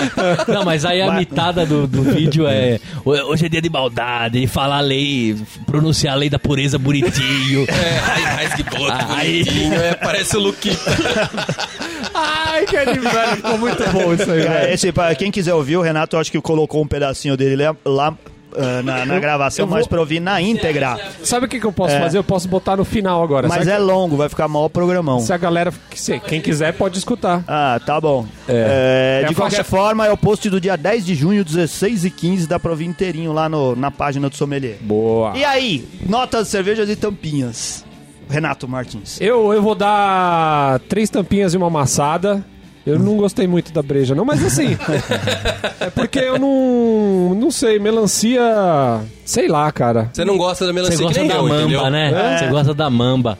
[0.48, 2.80] Não, mas aí a mitada do, do vídeo é.
[3.04, 5.36] Hoje é dia de maldade, falar a lei,
[5.66, 7.66] pronunciar a lei da pureza bonitinho.
[7.76, 9.44] É, ai, raiz de boto, Aí.
[9.44, 10.90] bonitinho, é, parece o Luquita.
[12.14, 14.72] Ai, que velho, ficou muito bom isso aí, velho.
[14.72, 18.16] esse, pra quem quiser ouvir, o Renato eu acho que colocou um pedacinho dele lá,
[18.58, 20.98] ah, na, na gravação, vou- mas pra ouvir na íntegra.
[21.22, 22.00] Sabe o que, que eu posso É.
[22.00, 22.18] fazer?
[22.18, 23.46] Eu posso botar no final agora.
[23.48, 25.20] Mas Sabe é longo, vai ficar maior programão.
[25.20, 27.44] Se a galera, se- quem quiser, pode escutar.
[27.46, 28.26] Ah, tá bom.
[28.48, 29.20] É.
[29.20, 32.04] É, É de qualquer faixa- forma, é o post do dia 10 de junho, 16
[32.04, 34.76] e 15, dá pra ouvir inteirinho lá no- na página do Sommelier.
[34.80, 35.36] Boa.
[35.36, 37.84] E aí, notas, cervejas e tampinhas.
[38.28, 39.20] Renato Martins.
[39.20, 42.44] Eu, eu vou dar três tampinhas e uma amassada.
[42.86, 44.76] Eu não gostei muito da breja, não, mas assim.
[45.80, 47.34] é porque eu não.
[47.34, 48.40] Não sei, melancia.
[49.24, 50.08] Sei lá, cara.
[50.12, 51.90] Você não gosta da Você melancia que gosta nem da eu, mamba, entendeu?
[51.90, 52.34] né?
[52.34, 52.38] É.
[52.38, 53.36] Você gosta da mamba.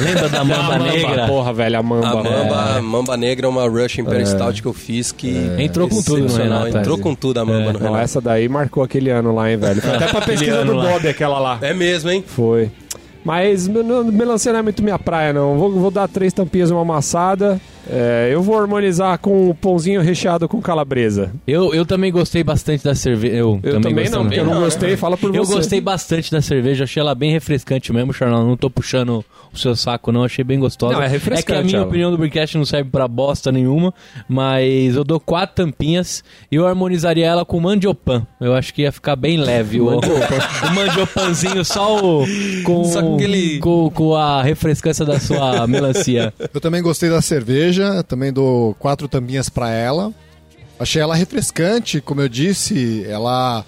[0.00, 1.26] Lembra da mamba negra?
[1.28, 2.08] Porra, velho, a mamba.
[2.08, 5.28] A mamba, mamba negra é uma Rush Imperial Stout que eu fiz que...
[5.58, 6.36] Entrou com tudo no.
[6.36, 7.00] Renato, Entrou é.
[7.00, 7.96] com tudo a mamba no Não, Renato.
[8.04, 9.80] essa daí marcou aquele ano lá, hein, velho.
[9.80, 10.74] Foi até pra pesquisa do.
[10.74, 11.58] Bob, aquela lá.
[11.62, 12.24] É mesmo, hein?
[12.26, 12.70] Foi.
[13.24, 15.56] Mas mel- melancia não é muito minha praia, não.
[15.56, 17.60] Vou, vou dar três tampinhas e uma amassada.
[17.90, 21.32] É, eu vou harmonizar com o pãozinho recheado com calabresa.
[21.46, 23.34] Eu, eu também gostei bastante da cerveja.
[23.36, 24.96] Eu, Eu também, gostei não, porque eu não não, gostei.
[24.96, 25.54] Fala por Eu você.
[25.54, 28.46] gostei bastante da cerveja, achei ela bem refrescante mesmo, Charlão.
[28.46, 30.94] Não tô puxando o seu saco, não, achei bem gostosa.
[30.94, 31.86] Não, é refrescante É que a minha ela.
[31.86, 33.92] opinião do Bricast não serve pra bosta nenhuma,
[34.28, 38.26] mas eu dou quatro tampinhas e eu harmonizaria ela com mandiopan.
[38.40, 39.80] Eu acho que ia ficar bem leve.
[39.80, 42.24] o, o mandiopanzinho só o,
[42.64, 46.32] com, Só aquele- com, com a refrescância da sua melancia.
[46.52, 47.73] Eu também gostei da cerveja,
[48.06, 50.12] também dou quatro tampinhas pra ela.
[50.78, 53.64] Achei ela refrescante, como eu disse, ela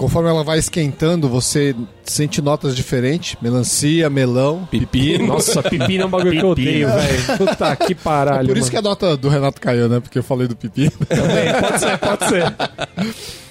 [0.00, 4.66] conforme ela vai esquentando, você sente notas diferentes, melancia, melão.
[4.70, 5.26] Pepino.
[5.26, 7.36] Nossa, pepino é um bagulho que eu odeio, velho.
[7.36, 8.48] Puta que paralho.
[8.48, 10.00] Por isso que a nota do Renato caiu, né?
[10.00, 10.92] Porque eu falei do pepino.
[11.06, 11.52] também.
[11.60, 12.54] Pode ser, pode ser.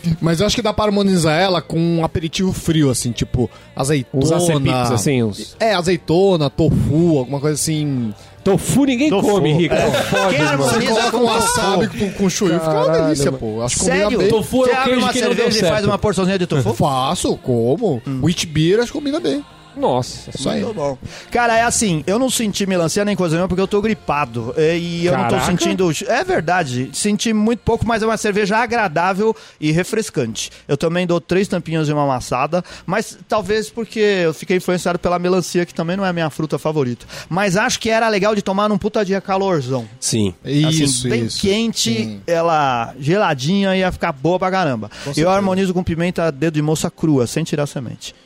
[0.19, 4.23] Mas eu acho que dá pra harmonizar ela com um aperitivo frio, assim, tipo azeitona.
[4.23, 5.55] Uns acepipes, assim, uns...
[5.59, 8.11] É, azeitona, tofu, alguma coisa assim.
[8.43, 9.27] Tofu ninguém Tofu.
[9.27, 9.75] come, Rico.
[9.75, 9.91] É.
[9.91, 11.25] Fode, Quem harmoniza coloca com tofu.
[11.33, 13.61] wasabi com, com chuyu, fica uma delícia, pô.
[13.61, 14.17] Acho que combina Sério?
[14.17, 14.27] bem.
[14.29, 15.85] Tofu é Você o abre queijo uma que não deu cerveja e faz certo.
[15.85, 16.73] uma porçãozinha de tofu?
[16.73, 18.01] Faço, como.
[18.23, 19.43] Wheat beer, acho que combina bem.
[19.75, 20.29] Nossa.
[20.29, 20.61] Isso aí.
[20.63, 20.97] Muito bom.
[21.31, 24.53] Cara, é assim, eu não senti melancia nem coisa nenhuma porque eu tô gripado.
[24.57, 25.39] E eu não Caraca.
[25.39, 25.89] tô sentindo.
[26.07, 30.51] É verdade, senti muito pouco, mas é uma cerveja agradável e refrescante.
[30.67, 35.17] Eu também dou três tampinhas de uma amassada, mas talvez porque eu fiquei influenciado pela
[35.19, 37.05] melancia, que também não é a minha fruta favorita.
[37.29, 39.87] Mas acho que era legal de tomar num puta dia calorzão.
[39.99, 40.33] Sim.
[40.43, 41.39] Assim, Isso, bem isso.
[41.41, 42.21] quente, Sim.
[42.27, 44.89] ela geladinha ia ficar boa pra caramba.
[45.05, 45.29] Eu certeza.
[45.31, 48.13] harmonizo com pimenta dedo de moça crua, sem tirar a semente.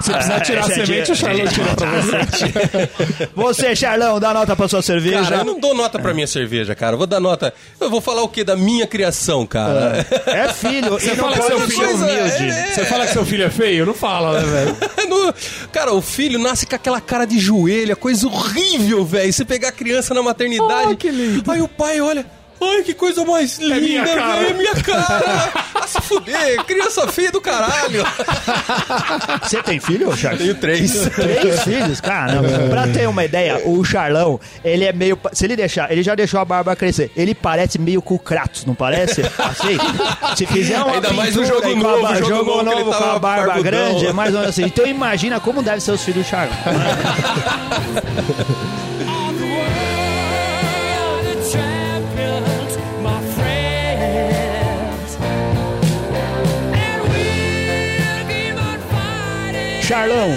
[0.00, 3.28] Se precisar tirar a é semente, o Charlotte tira pra você.
[3.34, 5.22] Você, Charlão, dá nota pra sua cerveja.
[5.22, 6.94] Cara, eu não dou nota pra minha cerveja, cara.
[6.94, 7.52] Eu vou dar nota.
[7.80, 8.44] Eu vou falar o quê?
[8.44, 10.06] Da minha criação, cara.
[10.26, 10.90] É filho.
[10.92, 12.74] Você fala que seu filho é humilde.
[12.74, 13.86] Você fala que seu filho é feio?
[13.86, 14.76] Não fala, né, velho?
[15.08, 15.34] No-
[15.72, 19.32] Cara, o filho nasce com aquela cara de joelho, coisa horrível, velho.
[19.32, 20.92] Você pegar a criança na maternidade.
[20.92, 21.50] Oh, que lindo.
[21.50, 22.26] Aí o pai olha.
[22.60, 24.20] Ai, que coisa mais linda, minha velho.
[24.20, 25.50] cara." É minha cara.
[25.74, 26.64] Ah, se fuder.
[26.64, 28.04] Criança feia do caralho.
[29.42, 30.38] Você tem filho, Charlão?
[30.40, 30.92] Tenho três.
[31.14, 32.00] Três filhos?
[32.00, 32.48] Caramba.
[32.70, 35.18] Pra ter uma ideia, o Charlão, ele é meio.
[35.32, 37.10] Se ele deixar, ele já deixou a barba crescer.
[37.16, 39.22] Ele parece meio com o Kratos, não parece?
[39.38, 39.78] Assim,
[40.36, 43.04] se fizer uma Ainda mais pintura jogo a novo, ba- jogo jogo novo novo com
[43.04, 43.62] a barba barbudão.
[43.62, 44.66] grande, é mais ou menos assim.
[44.66, 46.56] Então imagina como deve ser os filhos do Charlão.
[59.88, 60.30] Charlão,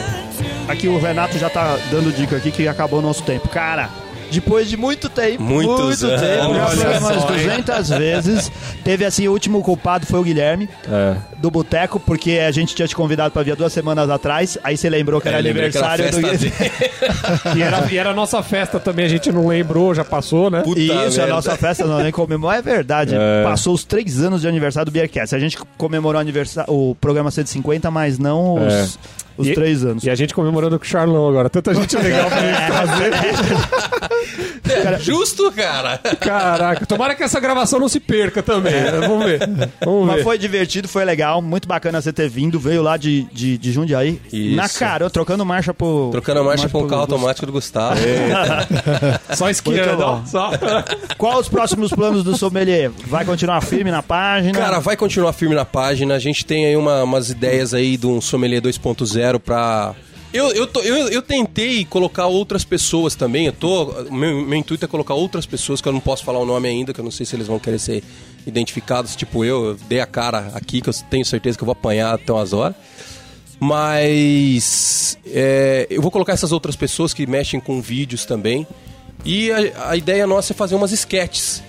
[0.67, 3.49] aqui o Renato já tá dando dica aqui que acabou o nosso tempo.
[3.49, 3.89] Cara,
[4.31, 6.21] Depois de muito tempo, Muitos muito anos.
[6.21, 7.37] tempo, já foi umas só, hein?
[7.63, 8.51] 200 vezes.
[8.81, 11.15] Teve assim, o último culpado foi o Guilherme, É.
[11.37, 14.89] do Boteco, porque a gente tinha te convidado pra vir duas semanas atrás, aí você
[14.89, 16.53] lembrou que era É, lembrei aquela aniversário do Guilherme.
[17.57, 20.61] E era, e era a nossa festa também, a gente não lembrou, já passou, né?
[20.61, 21.27] Puta Isso, a merda.
[21.27, 22.55] nossa festa não nem comemorou.
[22.55, 23.15] É verdade.
[23.15, 23.43] É.
[23.43, 25.35] Passou os três anos de aniversário do Beercast.
[25.35, 28.87] A gente comemorou o, aniversário, o programa 150, mas não os, É.
[29.41, 30.03] os E- três anos.
[30.03, 31.49] E a gente comemorando com o Charlão agora.
[31.49, 33.11] Tanta gente legal pra gente trazer.
[34.71, 35.97] É justo, cara.
[36.19, 38.73] Caraca, tomara que essa gravação não se perca também.
[38.73, 38.99] né?
[39.07, 39.39] Vamos ver.
[39.83, 40.23] Vamos Mas ver.
[40.23, 44.21] foi divertido, foi legal, muito bacana você ter vindo, veio lá de, de, de Jundiaí.
[44.31, 44.55] Isso.
[44.55, 46.09] Na cara, trocando marcha pro.
[46.11, 47.99] Trocando marcha pro carro automático do Gustavo.
[49.35, 50.15] Só esquiando, Muito ó.
[50.17, 50.25] bom.
[50.25, 50.51] Só.
[51.17, 52.91] Qual os próximos planos do Sommelier?
[53.07, 54.57] Vai continuar firme na página?
[54.57, 56.15] Cara, vai continuar firme na página.
[56.15, 59.95] A gente tem aí uma- umas ideias aí de um sommelier 2.0 pra.
[60.33, 63.47] Eu, eu, tô- eu, eu tentei colocar outras pessoas também.
[63.47, 63.85] Eu tô.
[64.09, 66.93] Meu, meu intuito é colocar outras pessoas que eu não posso falar o nome ainda,
[66.93, 68.01] que eu não sei se eles vão querer ser
[68.47, 69.15] identificados.
[69.15, 72.13] Tipo eu, eu dei a cara aqui, que eu tenho certeza que eu vou apanhar
[72.13, 72.75] até umas horas.
[73.59, 78.65] Mas é, eu vou colocar essas outras pessoas que mexem com vídeos também.
[79.23, 81.61] E a, a ideia nossa é fazer umas sketches.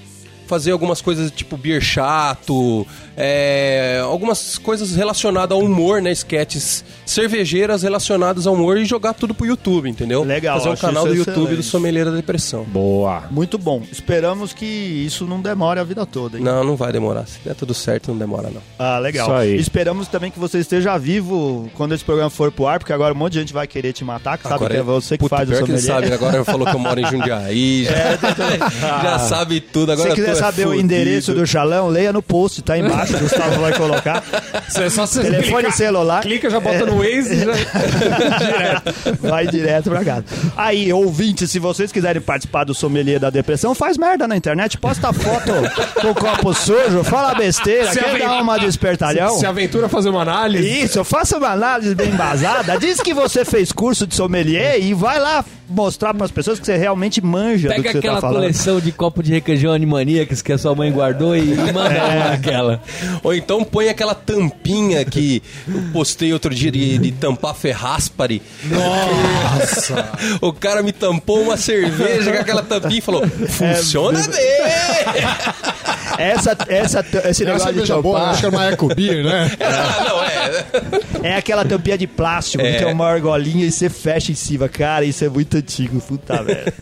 [0.52, 2.86] Fazer algumas coisas tipo beer chato,
[3.16, 6.12] é, algumas coisas relacionadas ao humor, né?
[6.12, 10.22] Sketches cervejeiras relacionadas ao humor e jogar tudo pro YouTube, entendeu?
[10.24, 11.62] Legal, Fazer um canal do YouTube do.
[11.62, 12.64] Sommelier da Depressão.
[12.64, 13.22] Boa.
[13.30, 13.82] Muito bom.
[13.90, 16.36] Esperamos que isso não demore a vida toda.
[16.36, 16.44] Hein?
[16.44, 17.26] Não, não vai demorar.
[17.26, 18.60] Se der tudo certo, não demora, não.
[18.78, 19.26] Ah, legal.
[19.28, 19.56] Isso aí.
[19.56, 23.16] Esperamos também que você esteja vivo quando esse programa for pro ar, porque agora um
[23.16, 25.48] monte de gente vai querer te matar, que sabe que é você que Puta, faz
[25.48, 25.94] o pior que sommelier.
[25.94, 29.86] sabe, agora falou que eu moro em Jundiaí, já, já sabe tudo.
[29.86, 30.84] Se Agora você quiser eu tô é saber o fudido.
[30.84, 34.22] endereço do Xalão, leia no post, tá embaixo, o Gustavo vai colocar.
[34.76, 36.22] É só você Telefone clicar- celular.
[36.22, 37.52] Clica, já bota no Waze e já...
[38.38, 39.18] direto.
[39.20, 40.24] Vai direto pra casa.
[40.56, 45.12] Aí, ouvinte, se vocês quiserem participar do sommelier da depressão, faz merda na internet, posta
[45.12, 45.52] foto
[46.00, 49.38] com copo sujo, fala besteira, Se quer aven- dar uma de espertalhão?
[49.38, 50.82] Se aventura fazer uma análise.
[50.82, 52.78] Isso, faça uma análise bem embasada.
[52.78, 56.66] Diz que você fez curso de sommelier e vai lá mostrar para as pessoas que
[56.66, 58.36] você realmente manja do que Pega você aquela tá falando.
[58.40, 62.34] coleção de copo de requeijão Animaniacs que a sua mãe guardou e, e manda É.
[62.34, 62.80] aquela.
[63.22, 68.42] Ou então põe aquela tampinha que eu postei outro dia de, de tampar ferraspari.
[68.64, 70.08] Nossa!
[70.40, 75.22] o cara me tampou uma cerveja com aquela tampinha e falou: funciona bem!
[76.18, 79.24] Essa, essa, esse É negócio de cerveja boa, tampar acho que é uma Eco Beer,
[79.24, 79.50] né?
[79.60, 80.21] Ah, não,
[81.22, 81.28] é.
[81.30, 84.68] é aquela tampinha de plástico que tem uma argolinha e você fecha em cima.
[84.68, 86.72] Cara, isso é muito antigo, puta merda.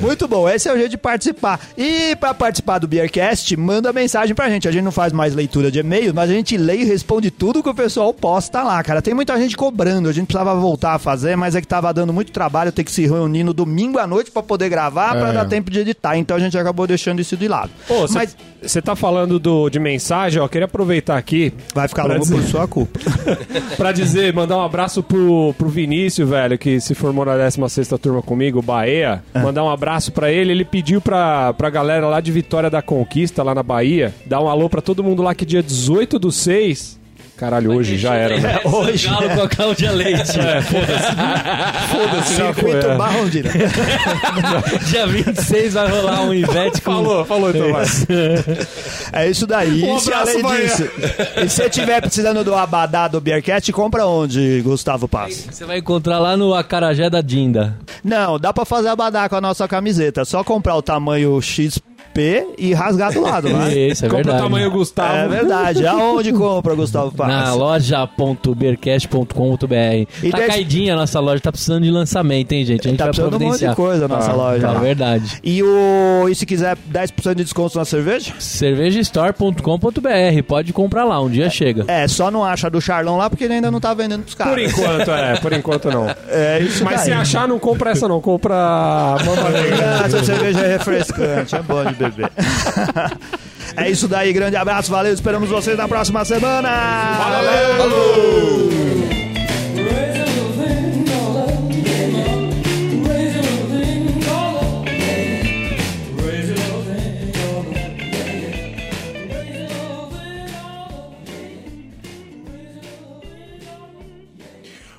[0.00, 1.60] Muito bom, esse é o jeito de participar.
[1.76, 4.68] E pra participar do Beercast, manda mensagem pra gente.
[4.68, 7.62] A gente não faz mais leitura de e-mails, mas a gente lê e responde tudo
[7.62, 9.00] que o pessoal posta lá, cara.
[9.02, 12.12] Tem muita gente cobrando, a gente precisava voltar a fazer, mas é que tava dando
[12.12, 15.32] muito trabalho ter que se reunir no domingo à noite pra poder gravar, pra É.
[15.32, 16.16] dar tempo de editar.
[16.16, 17.70] Então a gente acabou deixando isso de lado.
[18.12, 20.48] mas Você tá falando do, de mensagem, ó.
[20.48, 22.98] Queria aproveitar aqui vai ficar longo dizer- por sua culpa.
[23.76, 28.20] pra dizer, mandar um abraço pro, pro Vinícius, velho, que se formou na 16 turma
[28.22, 29.22] comigo, Bahia.
[29.34, 30.50] Mandar um abraço pra ele.
[30.50, 34.48] Ele pediu pra, pra galera lá de Vitória da Conquista, lá na Bahia, dar um
[34.48, 36.97] alô pra todo mundo lá que dia 18 do 6.
[37.38, 38.60] Caralho, hoje já era, né?
[38.66, 39.06] Hoje.
[39.06, 40.40] Galo com a Cláudia Leite.
[40.40, 41.88] É, foda-se.
[41.88, 42.72] Foda-se, já foi.
[42.72, 42.96] Circuito é.
[42.96, 43.50] Barrondina.
[44.90, 46.90] Dia 26 vai rolar um Ivete com...
[46.90, 47.84] Falou, falou então, vai.
[49.12, 49.84] É isso daí.
[49.84, 50.90] Um e se abraço, além disso,
[51.36, 55.46] e se você estiver precisando do abadá do Beercat, compra onde, Gustavo Paz?
[55.48, 57.78] Você vai encontrar lá no Acarajé da Dinda.
[58.02, 60.24] Não, dá pra fazer abadá com a nossa camiseta.
[60.24, 61.40] Só comprar o tamanho
[62.58, 63.72] E rasgar do lado, né?
[63.74, 64.42] Isso, é Compra o verdade.
[64.44, 65.16] tamanho Gustavo.
[65.16, 65.86] É verdade.
[65.86, 67.28] Aonde compra, Gustavo Paz?
[67.30, 70.06] Na loja.beercast.com.br.
[70.22, 72.86] E Tá caidinha a nossa loja, tá precisando de lançamento, hein, gente?
[72.86, 73.76] A gente Tá vai precisando de um monte de providenciar.
[73.76, 74.68] coisa a nossa Ah, loja.
[74.68, 75.38] É verdade.
[75.42, 76.28] E, o...
[76.28, 78.32] e se quiser 10% de desconto na cerveja?
[78.38, 80.42] cervejastore.com.br.
[80.46, 81.84] Pode comprar lá, um dia chega.
[81.88, 84.54] É, só não acha do Charlão lá porque ele ainda não tá vendendo pros caras.
[84.54, 85.36] Por enquanto, é.
[85.40, 86.08] Por enquanto, não.
[86.28, 87.18] É isso Mas se daí.
[87.20, 88.20] achar, não compra essa, não.
[88.20, 90.00] Compra a Mama Negra.
[90.02, 92.07] Ah, essa cerveja é refrescante, é bom de beber.
[93.76, 96.68] É isso daí, grande abraço, valeu, esperamos vocês na próxima semana.
[97.18, 98.68] Valeu!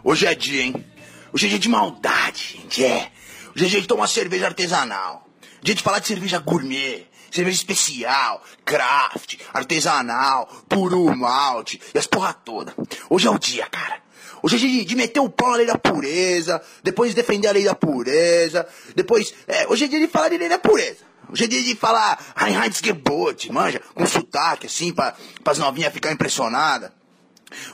[0.02, 0.86] Hoje é dia, hein?
[1.32, 3.12] Hoje é dia de maldade, gente, é.
[3.56, 5.29] Hoje é dia de tomar cerveja artesanal.
[5.62, 12.34] Dia de falar de cerveja gourmet, cerveja especial, craft, artesanal, puro malte e as porra
[12.34, 12.74] toda.
[13.10, 14.02] Hoje é o dia, cara.
[14.42, 17.66] Hoje é de, de meter o pau na lei da pureza, depois defender a lei
[17.66, 19.34] da pureza, depois.
[19.48, 21.10] É, hoje é dia de falar de lei da pureza.
[21.32, 26.92] Hoje é dia de falar Reinhardtsgebot, manja, com sotaque, assim, pra, pras novinhas ficarem impressionadas.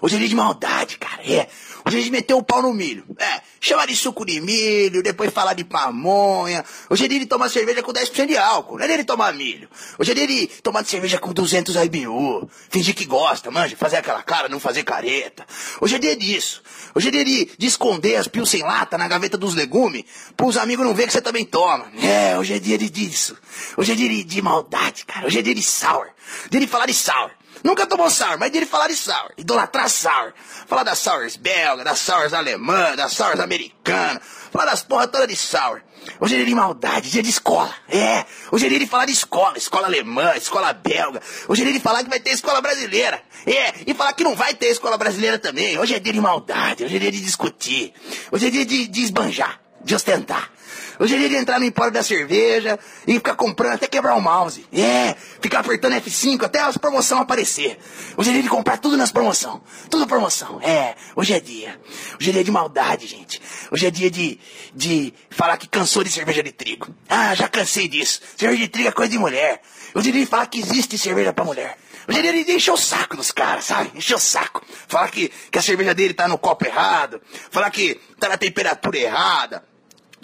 [0.01, 1.47] Hoje é dia de maldade, cara, é.
[1.87, 3.05] Dia de meter o pau no milho.
[3.19, 6.65] É, chama de suco de milho, depois falar de pamonha.
[6.89, 9.69] Hoje é dia de tomar cerveja com 10% de álcool, não é de tomar milho.
[9.99, 12.49] Hoje é dia de tomar cerveja com 200 IBU.
[12.71, 15.45] Fingir que gosta, manja, fazer aquela cara, não fazer careta.
[15.79, 16.63] Hoje é dia disso.
[16.95, 20.05] Hoje é dia de, de esconder as pios sem lata na gaveta dos legumes,
[20.35, 21.85] pros amigos não ver que você também toma.
[22.01, 23.37] É, hoje é dia de disso.
[23.77, 25.27] Hoje é dia de, de maldade, cara.
[25.27, 26.07] Hoje é dia de sour.
[26.49, 27.29] Dia de falar de sour.
[27.63, 29.31] Nunca tomou sour, mas dele falar de sour.
[29.37, 30.33] Idolatrar sour.
[30.67, 34.21] Falar das sours belga, das sours alemã, das sours americanas.
[34.51, 35.81] Falar das porra toda de sour.
[36.19, 37.73] Hoje é dia de maldade, dia de escola.
[37.89, 39.57] É, hoje é dia de falar de escola.
[39.57, 41.21] Escola alemã, escola belga.
[41.47, 43.21] Hoje é dia de falar que vai ter escola brasileira.
[43.45, 45.77] É, e falar que não vai ter escola brasileira também.
[45.77, 47.93] Hoje é dia de maldade, hoje é dia de discutir.
[48.31, 50.51] Hoje é dia de, de esbanjar, de ostentar.
[50.97, 54.21] Hoje é dia de entrar no empório da cerveja e ficar comprando até quebrar o
[54.21, 54.65] mouse.
[54.73, 57.77] É, ficar apertando F5 até as promoções aparecer.
[58.15, 59.61] Hoje é dia de comprar tudo nas promoção.
[59.89, 60.59] Tudo promoção.
[60.61, 61.79] É, hoje é dia.
[62.19, 63.41] Hoje é dia de maldade, gente.
[63.69, 64.39] Hoje é dia de,
[64.73, 66.87] de falar que cansou de cerveja de trigo.
[67.09, 68.21] Ah, já cansei disso.
[68.37, 69.61] Cerveja de trigo é coisa de mulher.
[69.93, 71.77] Hoje é dia de falar que existe cerveja pra mulher.
[72.07, 73.91] Hoje é dia de encher o saco dos caras, sabe?
[73.95, 74.61] Encher o saco.
[74.87, 77.21] Falar que, que a cerveja dele tá no copo errado.
[77.51, 79.74] Falar que tá na temperatura errada.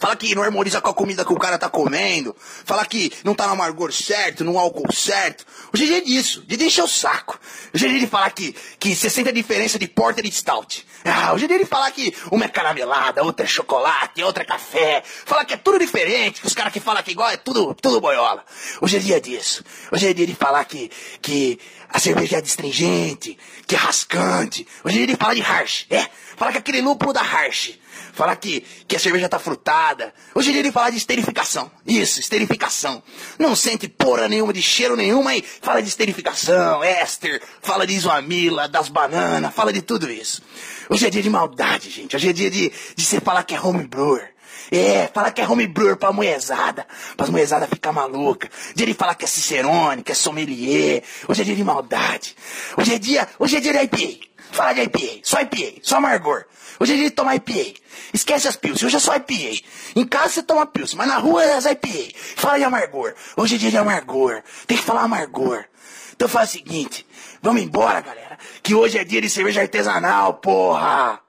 [0.02, 2.36] Fala que não harmoniza com a comida que o cara tá comendo.
[2.66, 5.46] Fala que não tá no amargor certo, no álcool certo.
[5.72, 7.40] Hoje é dia disso, de encher o saco.
[7.72, 10.88] É dia de falar que, que sente a diferença de porter e stout.
[11.06, 14.46] Ah, hoje é dia de falar que uma é caramelada, outra é chocolate, outra é
[14.48, 15.04] café.
[15.06, 18.02] Falar que é tudo diferente, que os caras que falam que igual é tudo, tudo
[18.02, 18.44] boiola.
[18.82, 19.64] Hoje é dia disso.
[19.92, 20.90] É dia de falar que,
[21.22, 23.38] que a cerveja é astringente,
[23.68, 24.68] que é rascante.
[24.84, 25.86] É dia de falar de harsh.
[25.92, 27.80] É, falar que aquele lúpulo da harsh.
[28.14, 30.14] Falar que, que a cerveja tá frutada.
[30.36, 31.72] Hoje é dia de falar de esterificação.
[31.86, 33.02] Isso, esterificação.
[33.40, 38.68] Não sente porra nenhuma de cheiro nenhum, mas fala de esterificação, éster, fala de isoamila,
[38.68, 40.42] das bananas, fala de tudo isso.
[40.90, 42.16] Hoje é dia de maldade, gente.
[42.16, 44.32] Hoje é dia de, de você falar que é homebrewer.
[44.72, 46.88] É, falar que é homebrewer pra moezada,
[47.18, 48.50] pra moezada ficar maluca.
[48.74, 51.04] Dia de falar que é cicerone, que é sommelier.
[51.28, 52.36] Hoje é dia de maldade.
[52.78, 54.28] Hoje é dia, hoje é dia de IPA.
[54.52, 56.46] Fala de IPA, só IPA, só amargor.
[56.80, 57.81] Hoje é dia de tomar IPA.
[58.14, 59.64] Esquece as pills, hoje é só IPA.
[59.96, 62.18] Em casa você toma pills, mas na rua é as IPA.
[62.36, 63.14] Fala de amargor.
[63.38, 64.42] Hoje é dia de amargor.
[64.68, 65.66] Tem que falar amargor.
[66.14, 67.06] Então faz o seguinte,
[67.42, 68.38] vamos embora, galera.
[68.62, 71.21] Que hoje é dia de cerveja artesanal, porra.